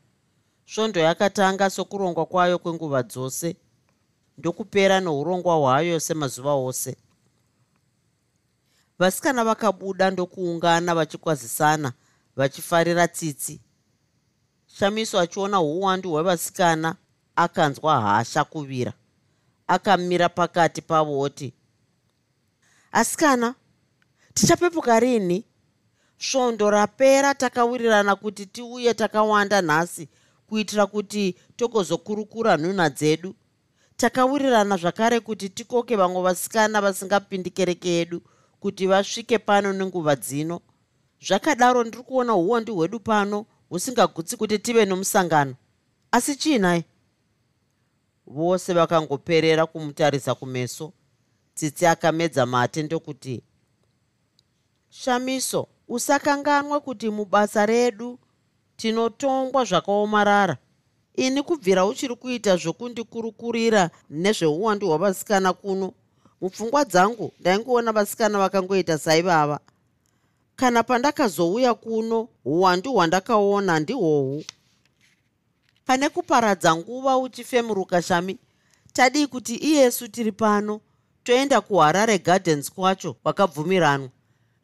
[0.66, 3.56] Svondo yakatanga sokurongwa kwayo kwenguva dzose
[4.38, 6.98] ndokupera nourongwa hwayo semazuva ose.
[9.00, 11.94] Vasikana vakabuda ndokuungana vachikwazisana
[12.36, 13.62] vachifarira tsitsi.
[14.68, 16.96] Shamiso achiona uwandu hwevasikana
[17.36, 18.94] akanzwa hasha kuvira.
[19.68, 21.54] Akamira pakati pavoti
[22.92, 23.56] asikana
[24.34, 25.46] tichapepuka rini
[26.18, 30.10] svondo rapera takawirirana kuti tiuye takawanda nhasi
[30.48, 33.36] kuitira kuti togozokurukura nhunha dzedu.
[33.98, 38.22] Takawirirana zvakare kuti tikoke vamwe vasikana vasingapindi kereke yedu
[38.60, 40.62] kuti vasvike pano nenguva dzino.
[41.22, 45.56] Zvakadaro ndiri kuona uwandi hwedu pano husingagutsi kuti tive nomusangano.
[46.12, 46.84] Asi chiinai?
[48.28, 50.94] Vose vakangoperera kumutarisa kumeso.
[51.56, 53.44] Tsitsi akamedza mate ndokuti
[54.90, 58.20] shamiso usakanganwa kuti mubasa redu
[58.78, 60.58] tinotongwa zvakaomarara.
[61.16, 65.94] Ini kubvira uchiri kuita zvokundikurukurira nezveuwandu hwavasikana kuno
[66.42, 69.60] mupfungwa dzangu ndaingoona vasikana vakangoita saivava
[70.56, 74.44] kana pandakazouya kuno uwandu hwandakaona ndihwohwu
[75.86, 78.38] pane kuparadza nguva uchifemuruka shami.
[78.94, 80.82] Tadii kuti iyesu tiri pano
[81.24, 84.10] toenda kuharare gardens kwacho kwakabvumiranwa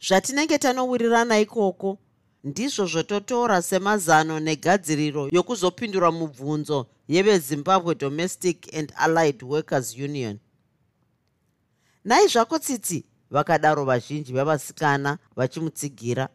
[0.07, 1.97] zvatinenge tanowirirana ikoko
[2.43, 10.39] ndizvo zvototora semazano negadziriro yokuzopindura mubvunzo yevezimbabwe domestic and allied workers union.
[12.05, 16.29] Nai zvako tsitsi vakadaro vazhinji vevasikana vachimutsigira.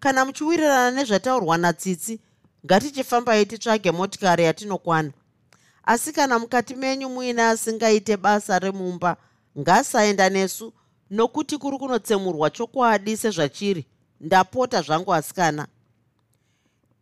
[0.00, 2.20] Kana muchiwirirana nezvataurwa natsitsi
[2.66, 5.12] ngatichifambai titsvage motikari yatinokwana.
[5.84, 9.16] Asi kana mukati menyu muine asingaite basa remumba
[9.58, 10.72] ngasaenda nesu
[11.10, 13.86] nokuti kuri kunotsemurwa chokwadi sezvachiri
[14.20, 15.66] ndapota zvangu asikana.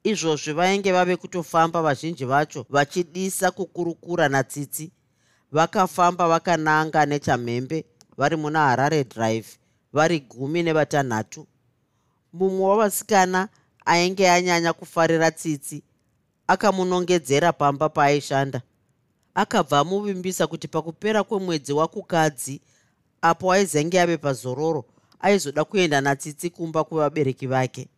[0.05, 4.90] Izvozvi vainge vave kutofamba vazhinji vacho vachidisa kukurukura natsitsi.
[5.53, 7.85] Vakafamba vakananga nechamhembe
[8.17, 9.49] vari muna harare drive
[9.93, 11.47] vari gumi nevatanhatu.
[12.33, 13.49] Mumwe wavasikana
[13.87, 15.83] ainge anyanya kufarira tsitsi
[16.47, 18.62] akamunongedzera pamba paaishanda
[19.35, 22.61] akabva amuvimbisa kuti pakupera kwemwedzi wakukadzi
[23.24, 24.84] apo aizenge ave pazororo
[25.20, 27.88] aizoda kuenda natsitsi kumba kuvabereki vake.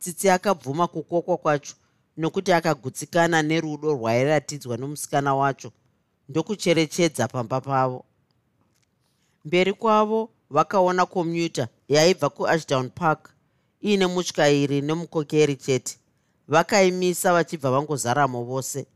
[0.00, 1.74] Tsitsi akabvuma kukokwa kwacho
[2.16, 5.72] nokuti akagutsikana nerudo rwairatidzwa nomusikana wacho
[6.28, 8.04] ndokucherechedza pamba pavo.
[9.44, 13.30] Mberi kwavo vakaona komuta yaibva kuashdown park
[13.84, 15.98] iine mutyairi nemukokeri chete
[16.48, 18.86] vakaimisa vachibva vangozaramo vose.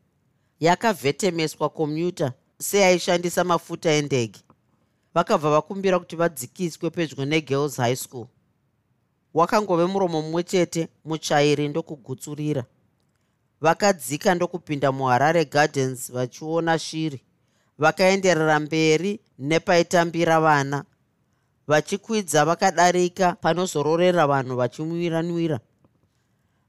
[0.60, 4.40] Yakavhetemeswa komuta seyaishandisa mafuta endege
[5.14, 8.26] vakabva vakumbira kuti vadzikiswe pedyo negirls high school.
[9.34, 12.64] Wakangove muromo mumwe chete mutsvairi ndokugutsurira.
[13.60, 17.20] Vakadzika ndokupinda muharare gardens vachiona shiri.
[17.78, 20.84] Vakaenderera mberi nepaitambira vana.
[21.66, 25.60] Vachikwidza vakadarika panozororera vanhu vachimuwiranwira.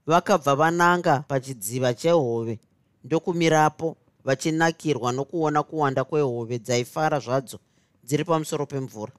[0.06, 2.58] Vakabva vananga pachidziva chehove
[3.04, 7.58] ndokumirapo vachinakirwa nokuona kuwanda kwehove dzaifara zvadzo
[8.06, 9.12] dziri pamusoro pemvura.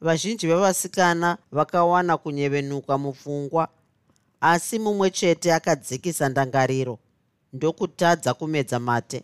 [0.00, 3.68] Vazhinji vevasikana vakawana kunyevenuka mupfungwa
[4.40, 6.98] asi mumwe chete akadzikisa ndangariro
[7.52, 9.22] ndokutadza kumedza mate.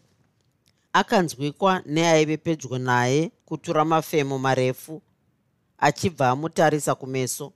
[0.93, 5.03] Akanzwikwa neaive pedyo naye kutura mafemo marefu
[5.79, 7.53] achibva amutarisa kumeso.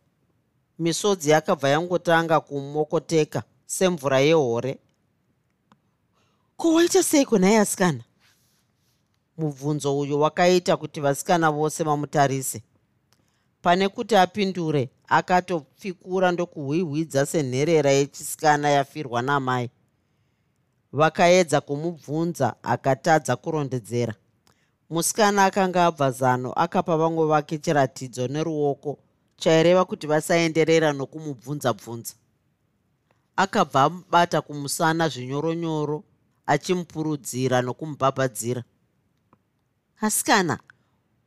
[0.79, 4.79] Misodzi yakabva yangotanga kumokoteka semvura yehore.
[6.57, 8.05] Ko waita seiko nhaye asikana
[9.39, 12.63] mubvunzo uyu wakaita kuti vasikana vose vamutarise.
[13.63, 19.71] Pane kuti apindure akatopfikura ndokuhwihwidza senherera yechisikana yafirwa namai.
[20.93, 24.15] Vakaedza kumubvunza akatadza kurondedzera.
[24.91, 28.99] Musikana akanga abva zano akapa vamwe vake chiratidzo neruoko
[29.37, 32.15] chaireva kuti vasaenderera nokumubvunza bvunza
[33.37, 36.05] akabva amubata kumusana zvinyoronyoro
[36.47, 38.63] achimupurudzira nokumubhabhadzira
[40.01, 40.59] asikana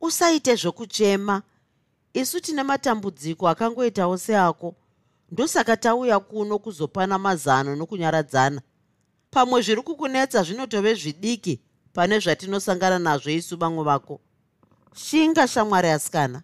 [0.00, 1.42] usaite zvokuchema
[2.14, 4.74] isu tine matambudziko akangoitawo seako.
[5.30, 8.60] Ndosaka tauya kuno kuzopana mazano nokunyaradzana.
[9.30, 11.60] Pamwe zviri kukunetsa zvinotove zvidiki
[11.92, 14.20] pane zvatinosangana nazvo isu vamwe vako.
[14.94, 16.42] Shinga shamwari asikana.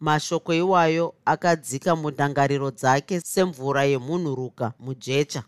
[0.00, 5.42] Mashoko iwayo akadzika mundangariro dzake semvura yemunhuruka mujecha.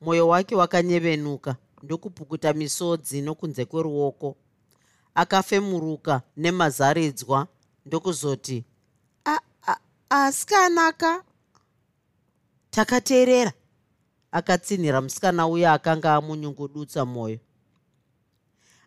[0.00, 4.36] Mwoyo wake wakanyevenuka ndokupukuta misodzi nokunze kweruoko.
[5.14, 7.46] Akafemuruka nemazaridzwa
[7.86, 8.64] ndokuzoti
[10.10, 11.24] asikanaka
[12.70, 13.52] takateerera
[14.32, 17.38] akatsinhira musikana uya akanga amunyungudutsa mwoyo.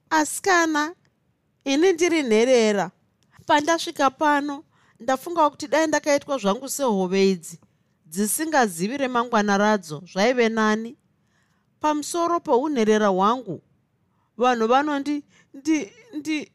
[0.10, 0.96] Asikana
[1.66, 2.92] ini ndiri nherera.
[3.46, 4.64] Pandasvika pano
[5.00, 7.60] ndafunga kuti dai ndakaitwa zvangu sehove idzi.
[8.06, 10.98] Dzisingazivi remangwana radzo zvaive nani
[11.82, 13.62] pamusoro peunherera hwangu.
[14.38, 16.52] Vanhu vanondi ndi ndi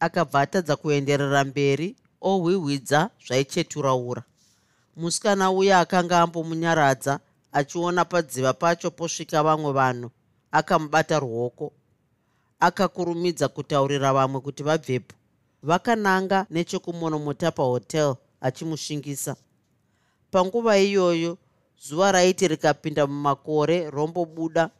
[0.00, 4.22] akabva atadza kuenderera mberi ohwihwidza zvaicheturaura
[4.96, 7.20] musikana uya akanga ambomunyaradza
[7.52, 10.10] achiona padziva pacho posvika vamwe vanhu
[10.52, 11.72] akamubata ruoko.
[12.60, 15.14] Akakurumidza kutaurira vamwe kuti vabvepo.
[15.62, 19.36] Vakananga nechekumonomota pahotel achimushingisa.
[20.30, 21.38] Panguva iyoyo
[21.80, 24.70] zuva raiti rikapinda mumakore rombobuda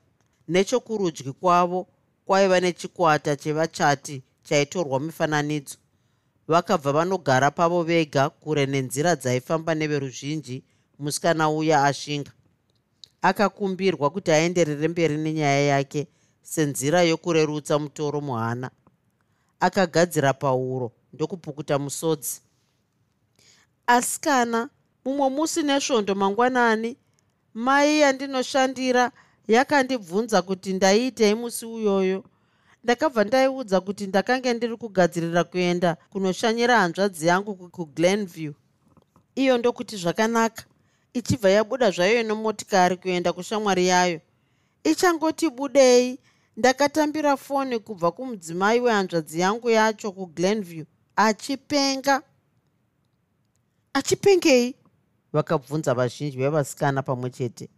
[0.48, 1.86] nechokurudyi kwavo
[2.26, 5.76] kwaiva nechikwata chevachati chaitorwa mifananidzo.
[6.48, 10.64] Vakabva vanogara pavo vega kure nenzira dzaifamba neveruzhinji
[10.98, 12.32] musikana uya ashinga.
[13.22, 16.06] Akakumbirwa kuti aenderere mberi nenyaya yake
[16.42, 18.70] senzira yokurerutsa mutoro muhana.
[19.60, 22.40] Akagadzira pauro ndokupukuta musodzi.
[23.86, 24.68] Asikana
[25.08, 26.96] mumwe musi nesvondo mangwanani.
[27.54, 29.12] Mai yandinoshandira
[29.48, 32.24] yakandibvunza kuti ndaiitei musi uyoyo.
[32.84, 38.52] Ndakabva ndaiudza kuti ndakange ndiri kugadzirira kuenda kunoshanyira hanzvadzi yangu kuglenview
[39.34, 40.64] iyo ndokuti zvakanaka.
[41.14, 44.20] Ichibva yabuda zvayo nemotikari kuenda kushamwari yayo.
[44.84, 46.18] Ichangoti budei
[46.56, 50.84] ndakatambira foni kubva kumudzimai wehanzvadzi yangu yacho kuglenview
[51.16, 52.22] achipenga.
[53.92, 54.74] Achipengei
[55.32, 57.68] vakabvunza vazhinji vevasikana pamwe chete.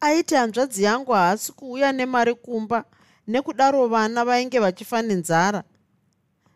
[0.00, 2.84] Aiti hanzvadzi yangu haasi kuuya nemari kumba
[3.28, 5.62] nekudaro vana vainge vachifa nenzara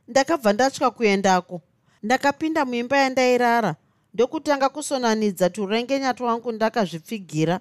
[0.09, 1.61] ndakabva ndatya kuendako
[2.03, 3.77] ndakapinda muimba yandairara
[4.15, 7.61] ndokutanga kusonanidza turengenya twangu ndakazvipfigira.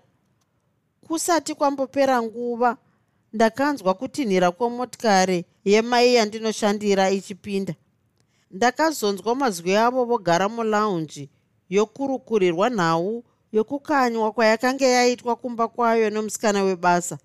[1.08, 2.78] Kusati kwambopera nguva
[3.34, 7.73] ndakanzwa kutinhira kwemotikari yemai yandinoshandira ichipinda.
[8.51, 11.30] Ndakazonzwa mazwi avo vogara mulaunji
[11.69, 17.17] yokurukurirwa nhau yokukanywa kwayakanga yaitwa kumba kwayo nomusikana webasa.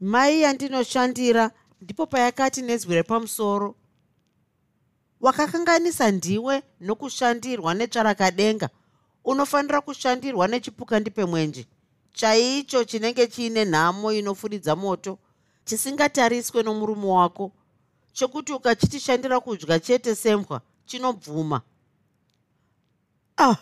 [0.00, 3.74] Mai yandinoshandira ndipo payakati nezwi repamusoro
[5.20, 8.68] wakakanganisa ndiwe nokushandirwa netsvarakadenga
[9.24, 11.66] unofanira kushandirwa nechipuka ndipe mwenje.
[12.12, 15.18] Chaicho chinenge chiine nhamo inofuridza moto
[15.64, 17.52] chisingatariswe nomurume wako.
[18.12, 21.60] Chokuti ukachitishandira kudya chete sembwa chinobvuma.
[23.38, 23.56] Ah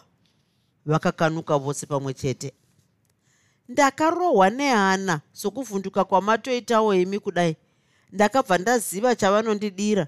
[0.87, 2.53] vakakanuka vose pamwe chete.
[3.69, 7.57] Ndakarohwa nehana sokuvhunduka kwamatoitawo imi kudai.
[8.13, 10.07] Ndakabva ndaziva chavanondidira.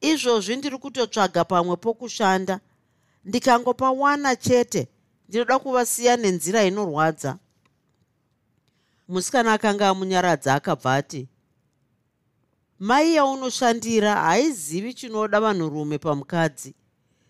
[0.00, 2.60] Izvozvi ndiri kutotsvaga pamwe pokushanda.
[3.24, 4.88] Ndikangopa wana chete
[5.28, 7.38] ndinoda kuvasiya nenzira inorwadza.
[9.08, 11.28] Musikana akanga amunyaradza akabva ati
[12.78, 16.74] mai yaunoshandira haizivi chinoda vanhurume pamukadzi.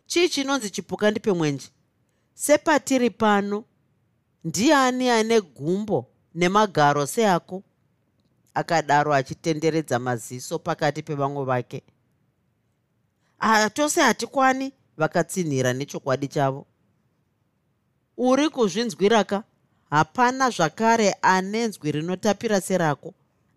[0.06, 1.68] Chii chinonzi chipuka ndipe mwenje
[2.34, 3.64] sepatiri pano
[4.44, 7.62] ndiani ane gumbo nemagaro seako?
[8.54, 11.82] Akadaro achitenderedza maziso pakati pevamwe vake.
[13.38, 16.66] Hatose hatikwani vakatsinhira nechokwadi chavo.
[18.16, 19.42] Uri kuzvinzwiraka?
[19.90, 23.14] Hapana zvakare ane nzwi rinotapira serako.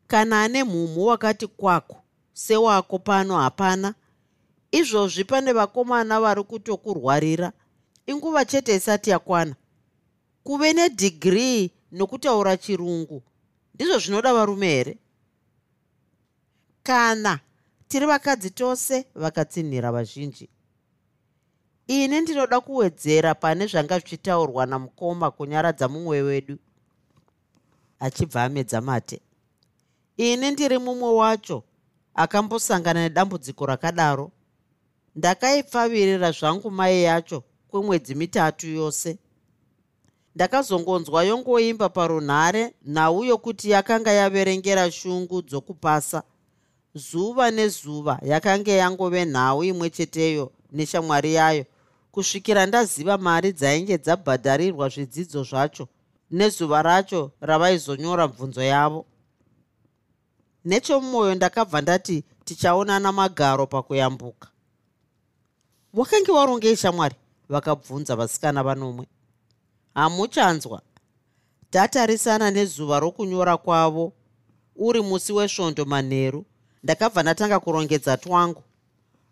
[0.08, 2.02] Kana ane mhumhu wakati kwako
[2.34, 3.94] sewako pano hapana.
[4.72, 7.52] Izvozvi pane vakomana vari kutokurwarira
[8.08, 9.56] inguva chete isati yakwana.
[10.44, 13.24] Kuve nedhigirii nokutaura chirungu.
[13.74, 14.98] Ndizvo zvinoda varume here?
[16.84, 17.40] Kana
[17.88, 20.50] tiri vakadzi tose vakatsinhira vazhinji
[21.88, 26.58] ini ndinoda kuwedzera pane zvanga zvichitaurwa namukoma kunyaradza mumwe wedu
[28.00, 29.22] achibva amedza mate.
[30.18, 31.64] Ini ndiri mumwe wacho
[32.16, 34.32] akambosangana nedambudziko rakadaro.
[35.16, 39.18] Ndakaipfavirira zvangu mai yacho kwemwedzi mitatu yose.
[40.36, 46.24] Ndakazongonzwa yongoimba parunhare nhau yokuti yakanga yaverengera shungu dzokupasa.
[46.96, 51.66] Zuva nezuva yakanga yangove nhau imwe cheteyo neshamwari yayo
[52.12, 55.88] kusvikira ndaziva mari dzainge dzabhadharirwa zvidzidzo zvacho
[56.32, 59.06] nezuva racho ravaizonyora bvunzo yavo.
[60.66, 64.48] Nechomumwoyo ndakabva ndati tichaonana magaro pakuyambuka.
[65.94, 67.16] Wakange warongei shamwari
[67.50, 69.08] vakabvunza vasikana vanomwe.
[69.94, 70.82] Hamuchanzwa.
[71.70, 74.14] Tatarisana nezuva rokunyora kwavo.
[74.76, 76.46] Uri musi wesvondo manheru
[76.84, 78.64] ndakabva ndatanga kurongedza twangu.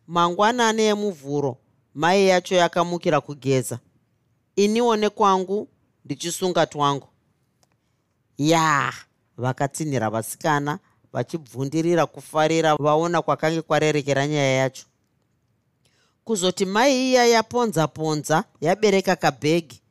[0.08, 1.58] Mangwanani emuvhuro
[1.94, 3.80] mai yacho yakamukira kugeza.
[4.56, 5.68] Iniwo nekwangu
[6.06, 7.08] ndichisunga twangu.
[8.38, 8.94] Ya
[9.38, 10.80] vakatsinhira vasikana
[11.14, 14.86] vachibvundirira kufarira vaona kwakange kwarerekera nyaya yacho
[16.26, 19.82] kuzoti mai iya yaponza ponza yabereka kabhegi.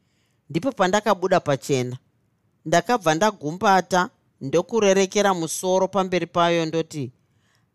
[0.50, 1.96] Ndipo pandakabuda pachena
[2.64, 4.10] ndakabva ndagumbata
[4.40, 7.12] ndokurerekera musoro pamberi payo ndoti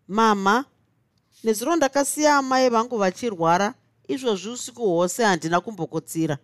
[0.07, 0.65] mama
[1.43, 3.73] nezuro ndakasiya amai vangu vachirwara
[4.07, 6.37] izvozvi usiku hwose handina kumbokutsira.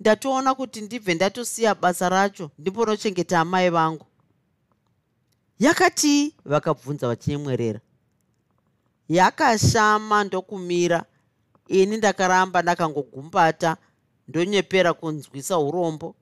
[0.00, 4.06] Ndatoona kuti ndibve ndatosiya basa racho ndimbonochengeta amai vangu.
[5.58, 7.80] Yakatii vakabvunza vachinyemwerera
[9.08, 11.04] yakashama ndokumira
[11.72, 13.76] ini ndakaramba ndakangogumbata
[14.28, 16.14] ndonyepera kunzwisa urombo.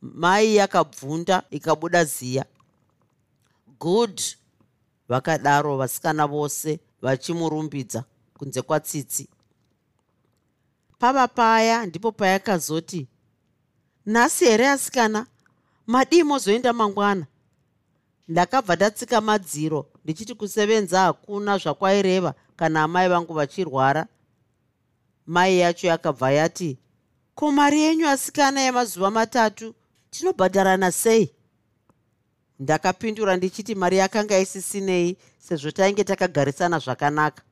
[0.00, 2.44] Mai yakabvunda ikabuda ziya.
[3.80, 4.20] Good
[5.08, 8.04] vakadaro vasikana vose vachimurumbidza
[8.38, 9.28] kunze kwatsitsi.
[10.98, 13.08] Pava paya ndipo payakazoti
[14.06, 15.26] nhasi here asikana?
[15.86, 17.26] Madii mozoenda mangwana?
[18.28, 24.06] Ndakabva ndatsika madziro ndichiti kusevenza hakuna zvakwaireva kana amai vangu vachirwara
[25.26, 26.78] mai yacho yakabva yati
[27.34, 29.74] ko mari yenyu asikana yemazuva matatu
[30.10, 31.30] tinobhadharana sei?
[32.58, 37.42] Ndakapindura ndichiti mari yakanga isisinei sezvo tainge takagarisana zvakanaka.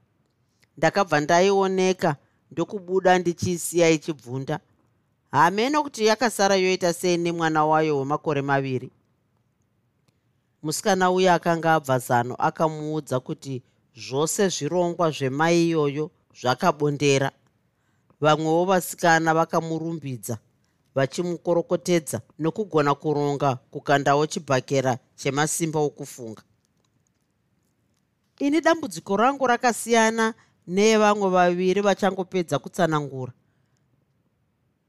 [0.76, 2.16] Ndakabva ndaioneka
[2.50, 4.60] ndokubuda ndichiisiya ichibvunda.
[5.30, 8.90] Hamene kuti yakasara yoita sei nemwana wayo wemakore maviri.
[10.62, 13.62] Musikana uya akanga abva zano akamuudza kuti
[13.96, 16.10] zvose zvirongwa zvemai iyoyo
[16.40, 17.32] zvakabondera
[18.22, 20.38] vamwewo vasikana vakamurumbidza
[20.94, 26.42] vachimukorokotedza nokugona kuronga kukandawo chibhakera chemasimba okufunga.
[28.38, 30.34] Ini dambudziko rangu rakasiyana
[30.66, 33.32] nevamwe vaviri vachangopedza kutsanangura.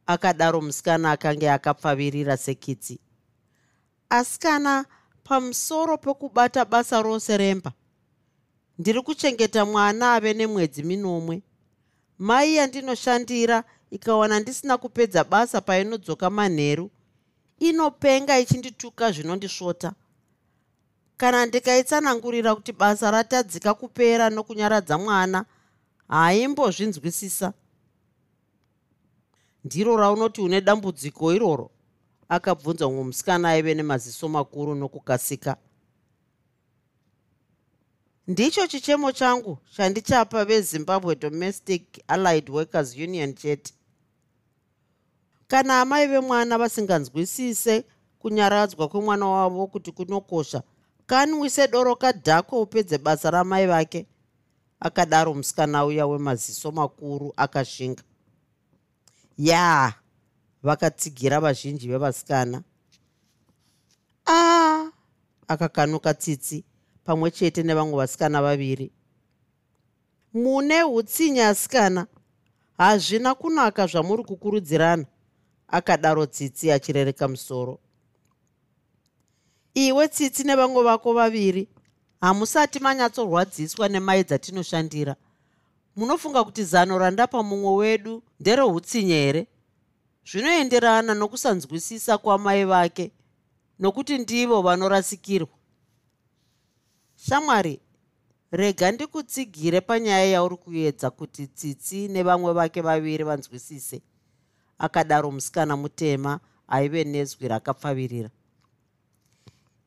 [0.06, 3.00] Akadaro musikana akanga akapfavirira sekitsi.
[4.10, 4.86] Asikana
[5.24, 7.72] pamusoro pekubata basa rose remba
[8.80, 11.42] ndiri kuchengeta mwana ave nemwedzi minomwe
[12.24, 16.92] mai yandinoshandira ikawana ndisina kupedza basa painodzoka manheru
[17.60, 19.94] inopenga ichindituka zvinondisvota.
[21.18, 25.46] Kana ndikaitsanangurira kuti basa ratadzika kupera nokunyaradza mwana
[26.08, 27.54] haimbozvinzwisisa.
[29.66, 31.72] Ndiro raunoti une dambudziko iroro
[32.30, 35.58] akabvunza mumwe musikana aive nemaziso makuru nokukasika
[38.28, 43.74] ndicho chichemo changu chandichapa vezimbabwe domestic allied workers union chete.
[45.48, 47.84] Kana amai vemwana vasinganzwisise
[48.20, 50.64] kunyaradzwa kwemwana wavo kuti kunokosha
[51.06, 54.06] kanwise doro kadhako upedze basa ramai vake?
[54.80, 58.04] Akadaro musikana uya wemaziso makuru akashinga.
[59.38, 59.94] Ya
[60.64, 62.64] vakatsigira vazhinji vevasikana.
[64.26, 64.92] A ah,
[65.48, 66.64] akakanuka tsitsi
[67.04, 68.92] pamwe chete nevamwe vasikana vaviri.
[70.34, 72.08] Mune utsinyi asikana
[72.78, 75.06] hazvina kunaka zvamuri kukurudzirana
[75.68, 77.80] akadaro tsitsi achirereka musoro.
[79.74, 81.68] Iwe tsitsi nevamwe vako vaviri
[82.22, 85.16] hamusati manyatsorwadziswa nemai dzatinoshandira.
[85.96, 89.48] Munofunga kuti zano randapa mumwe wedu ndereutsinyi here?
[90.26, 93.12] Zvinoenderana nokusanzwisisa kwamai vake
[93.80, 95.50] nokuti ndivo vanorasikirwa
[97.30, 97.80] shamwari
[98.52, 104.02] rega ndikutsigire panyaya yauri kuedza kuti tsitsi nevamwe vake vaviri vanzwisise.
[104.78, 108.30] Akadaro musikana mutema aive nezwi rakapfavirira.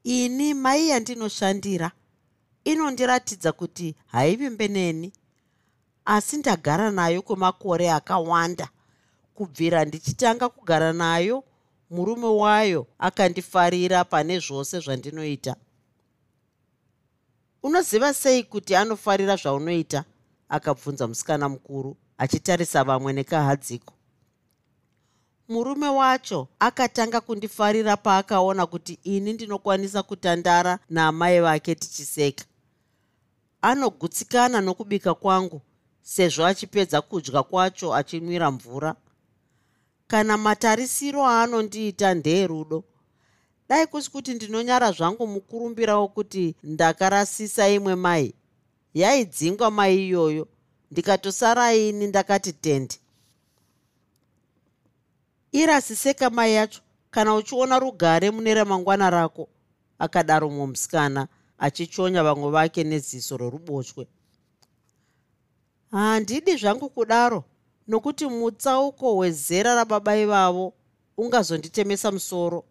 [0.05, 1.91] Ini mai yandinoshandira
[2.65, 5.13] inondiratidza kuti haivimbe neni
[6.05, 8.69] asi ndagara nayo kwemakore akawanda
[9.35, 11.45] kubvira ndichitanga kugara nayo
[11.91, 15.57] murume wayo akandifarira pane zvose zvandinoita
[17.63, 20.05] unoziva sei kuti anofarira zvaunoita
[20.49, 23.93] akabvunza musikana mukuru achitarisa vamwe nekahadziko?
[25.49, 32.45] Murume wacho akatanga kundifarira paakaona kuti ini ndinokwanisa kutandara naamai vake tichiseka.
[33.63, 35.61] Anogutsikana nokubika kwangu
[36.03, 38.97] sezvo achipedza kudya kwacho achinwira mvura.
[40.07, 42.85] Kana matarisiro aanondiita ndeerudo
[43.69, 48.35] dai kusi kuti ndinonyara zvangu mukurumbira wokuti ndakarasisa imwe mai.
[48.95, 50.49] Yaidzingwa mai iyoyo.
[50.91, 52.95] Ndikatosara ini ndakati tende.
[55.53, 56.81] Irasiseka mai yacho.
[57.11, 59.49] Kana uchiona rugare mune ramangwana rako
[59.99, 64.07] akadaro mumwe musikana achichonya vamwe vake neziso roruboshwe.
[65.91, 67.45] Handidi zvangu kudaro
[67.89, 70.73] nokuti mutsauko wezera rababa ivavo
[71.17, 72.65] ungazonditemesa musoro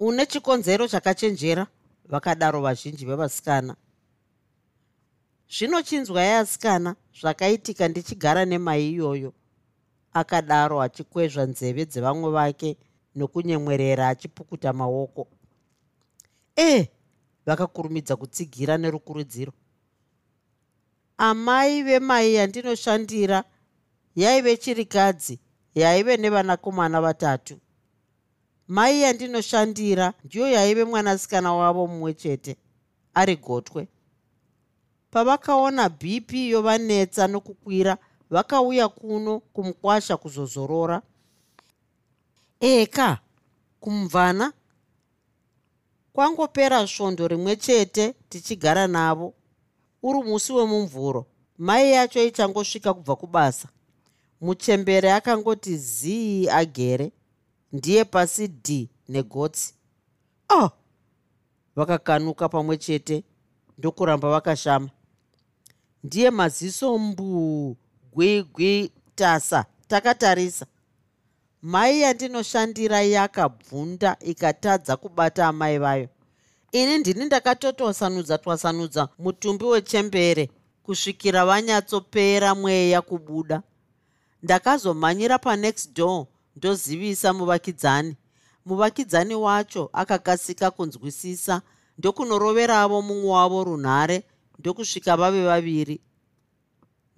[0.00, 1.66] une chikonzero chakachenjera?
[2.08, 3.76] Vakadaro vazhinji vevasikana.
[5.48, 9.32] Zvinochinzwai asikana zvakaitika ndichigara nemai iyoyo.
[10.12, 12.76] Akadaro achikwezva nzeve dzevamwe vake
[13.14, 15.28] nokunyemwerera achipukuta maoko.
[16.56, 16.88] E
[17.46, 19.52] vakakurumidza kutsigira nerukurudziro.
[21.18, 23.44] Amai vemai yandinoshandira
[24.16, 25.40] yaive chirikadzi
[25.74, 27.60] yaive nevanakomana vatatu
[28.68, 32.56] mai yandinoshandira ndiyo yaive mwanasikana wavo mumwe chete
[33.14, 33.88] ari gotwe
[35.10, 37.98] pavakaona bp yovanetsa nokukwira
[38.30, 41.02] vakauya kuno kumukwasha kuzozorora.
[42.60, 43.18] Eka
[43.80, 44.52] kumubvana
[46.12, 49.34] kwangopera svondo rimwe chete tichigara navo.
[50.02, 51.26] Uri musi wemumvuro
[51.58, 53.68] mai yacho ichangosvika kubva kubasa.
[54.40, 57.12] Muchembere akangoti zii agere
[57.76, 59.74] ndiye pasi d negotsi
[60.58, 60.70] oh
[61.76, 63.24] vakakanuka pamwe chete
[63.78, 64.88] ndokuramba vakashama.
[66.04, 67.76] Ndiye maziso mbuu
[68.12, 70.66] gwigwi tasa takatarisa.
[71.62, 76.08] Mai yandinoshandira yakabvunda ikatadza kubata amai vayo.
[76.72, 80.50] Ini ndini ndakatotosanudza twasanudza mutumbi wechembere
[80.82, 83.62] kusvikira vanyatsopera mweya kubuda.
[84.42, 86.26] Ndakazomhanyira panext door
[86.56, 88.16] ndozivisa muvakidzani.
[88.66, 91.62] Muvakidzani wacho akakasika kunzwisisa
[91.98, 94.22] ndokunoroveravo mumwe wavo runhare
[94.58, 96.00] ndokusvika vave vaviri.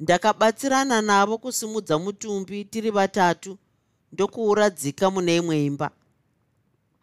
[0.01, 3.59] Ndakabatsirana navo kusimudza mutumbi tiri vatatu
[4.13, 5.91] ndokuuradzika mune imwe imba.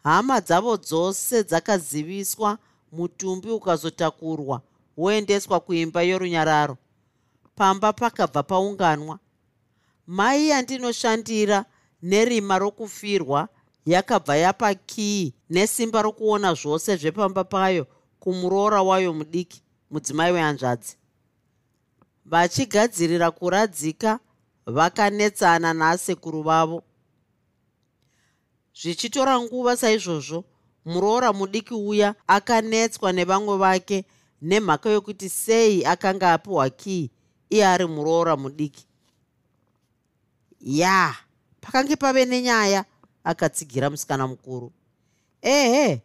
[0.03, 2.57] Hama dzavo dzose dzakaziviswa
[2.91, 4.61] mutumbi ukazotakurwa
[4.97, 6.77] woendeswa kuimba yorunyararo.
[7.55, 9.19] Pamba pakabva paunganwa.
[10.07, 11.65] Mai yandinoshandira
[12.01, 13.49] nerima rokufirwa
[13.85, 17.87] yakabva yapa kii nesimba rokuona zvose zvepamba payo
[18.19, 20.97] kumuroora wayo mudiki mudzimai wehanzvadzi.
[22.25, 24.19] Vachigadzirira kuradzika
[24.65, 26.83] vakanetsana nasekuru vavo.
[28.81, 30.43] Zvichitora nguva saizvozvo
[30.85, 34.05] muroora mudiki uya akanetswa nevamwe vake
[34.41, 37.11] nemhaka yokuti sei akanga apiwa kii
[37.49, 38.87] iye ari muroora mudiki.
[40.61, 41.15] Ya
[41.65, 42.85] pakange pave nenyaya
[43.23, 44.71] akatsigira musikana mukuru.
[45.41, 46.01] Ehe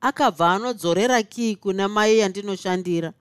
[0.00, 3.12] akabva anodzorera kii kuna mai yandinoshandira.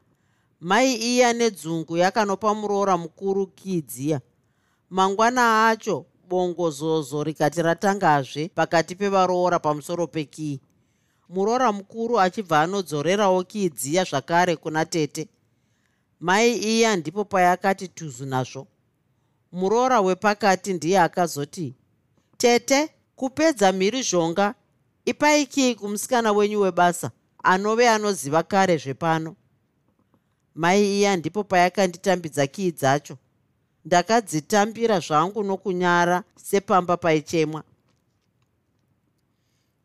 [0.62, 4.22] Mai iya nedzungu yakanopa muroora mukuru kii dziya
[4.90, 10.60] mangwana acho bongozozo rikati ratangazve pakati pevaroora pamusoro pekii
[11.30, 15.28] muroora mukuru achibva anodzorerawo kii dziya zvakare kuna tete.
[16.20, 18.68] Mai iya ndipo payakati tuzu nazvo
[19.52, 21.76] muroora wepakati ndiye akazoti
[22.38, 24.56] tete kupedza mhiri zhonga
[25.06, 27.12] ipai kii kumusikana wenyu webasa
[27.44, 29.36] anove anoziva kare zvepano?
[30.56, 33.18] Mai iya ndipo payakanditambidza kii dzacho?
[33.86, 37.64] Ndakadzitambira zvangu nokunyara sepamba paichemwa.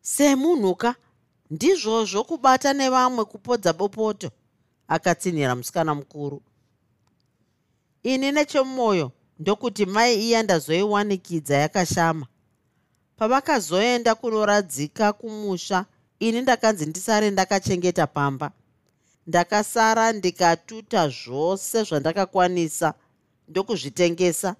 [0.00, 0.94] Semunhuka
[1.50, 4.30] ndizvozvo kubata nevamwe kupodza bopoto
[4.88, 6.42] akatsinhira musikana mukuru.
[8.02, 9.12] Ini nechemumwoyo
[9.44, 12.26] ndokuti mai iya ndazoiwanikidza yakashama.
[13.16, 15.84] Pavakazoenda kunoradzika kumusha
[16.18, 18.50] ini ndakanzi ndisare ndakachengeta pamba.
[19.26, 22.94] Ndakasara ndikatuta zvose zvandakakwanisa
[23.48, 24.56] ndokuzvitengesa.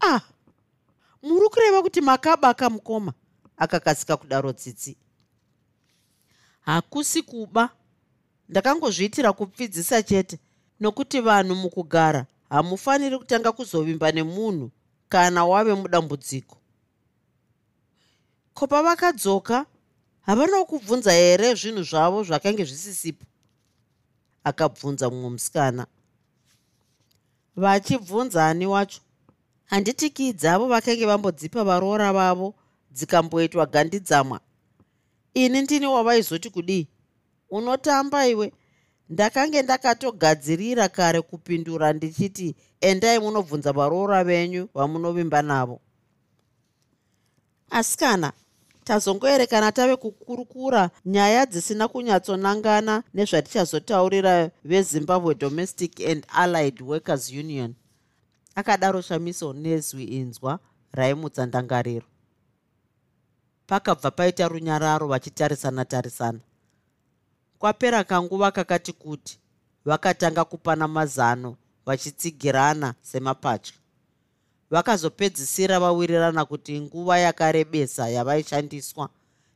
[0.00, 0.20] Ah
[1.22, 3.12] muri kureva kuti makabaka mukoma
[3.56, 4.96] akakasika kudaro tsitsi.
[6.60, 7.70] Hakusi kuba
[8.48, 10.38] ndakangozviitira kupfidzisa chete
[10.80, 14.70] nokuti vanhu mukugara hamufaniri kutanga kuzovimba nemunhu
[15.08, 16.56] kana wave mudambudziko.
[18.54, 19.66] Ko pavakadzoka
[20.20, 23.26] havana kubvunza here zvinhu zvavo zvakange zvisisipo?
[24.44, 25.86] Akabvunza mumwe musikana.
[27.56, 29.00] Vachibvunza ani wacho?
[29.64, 32.54] Handiti kii dzavo vakange vambodzipa varoora vavo
[32.90, 34.40] dzikamboitwa gandidzamwa
[35.34, 36.88] ini ndini wavaizoti kudii?
[37.50, 38.52] Unotamba iwe
[39.10, 45.80] ndakange ndakatogadzirira kare kupindura ndichiti endai munobvunza varoora venyu vamunovimba navo.
[47.70, 48.32] Asi kana
[48.84, 57.74] tazongoerekana tave kukurukura nyaya dzisina kunyatsonangana nezvatichazotaurira vezimbabwe domestic and allied workers union.
[58.54, 60.58] Akadaro shamiso nezwi inzwa
[60.92, 62.06] raimutsa ndangariro
[63.66, 66.38] pakabva paita runyararo vachitarisana tarisana
[67.60, 69.38] kwapera kanguva kakati kuti
[69.84, 71.56] vakatanga kupana mazano
[71.86, 73.74] vachitsigirana semapatya
[74.70, 79.08] vakazopedzisira vawirirana kuti nguva yakarebesa yavaishandiswa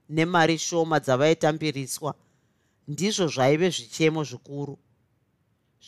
[0.09, 2.15] nemari shoma dzavaitambiriswa
[2.89, 4.79] ndizvo zvaive zvichemo zvikuru.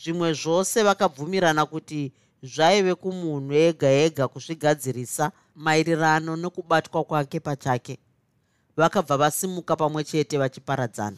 [0.01, 2.13] Zvimwe zvose vakabvumirana kuti
[2.43, 7.97] zvaive kumunhu ega ega kuzvigadzirisa maererano nokubatwa kwake pachake.
[8.77, 11.17] Vakabva vasimuka pamwe chete vachiparadzana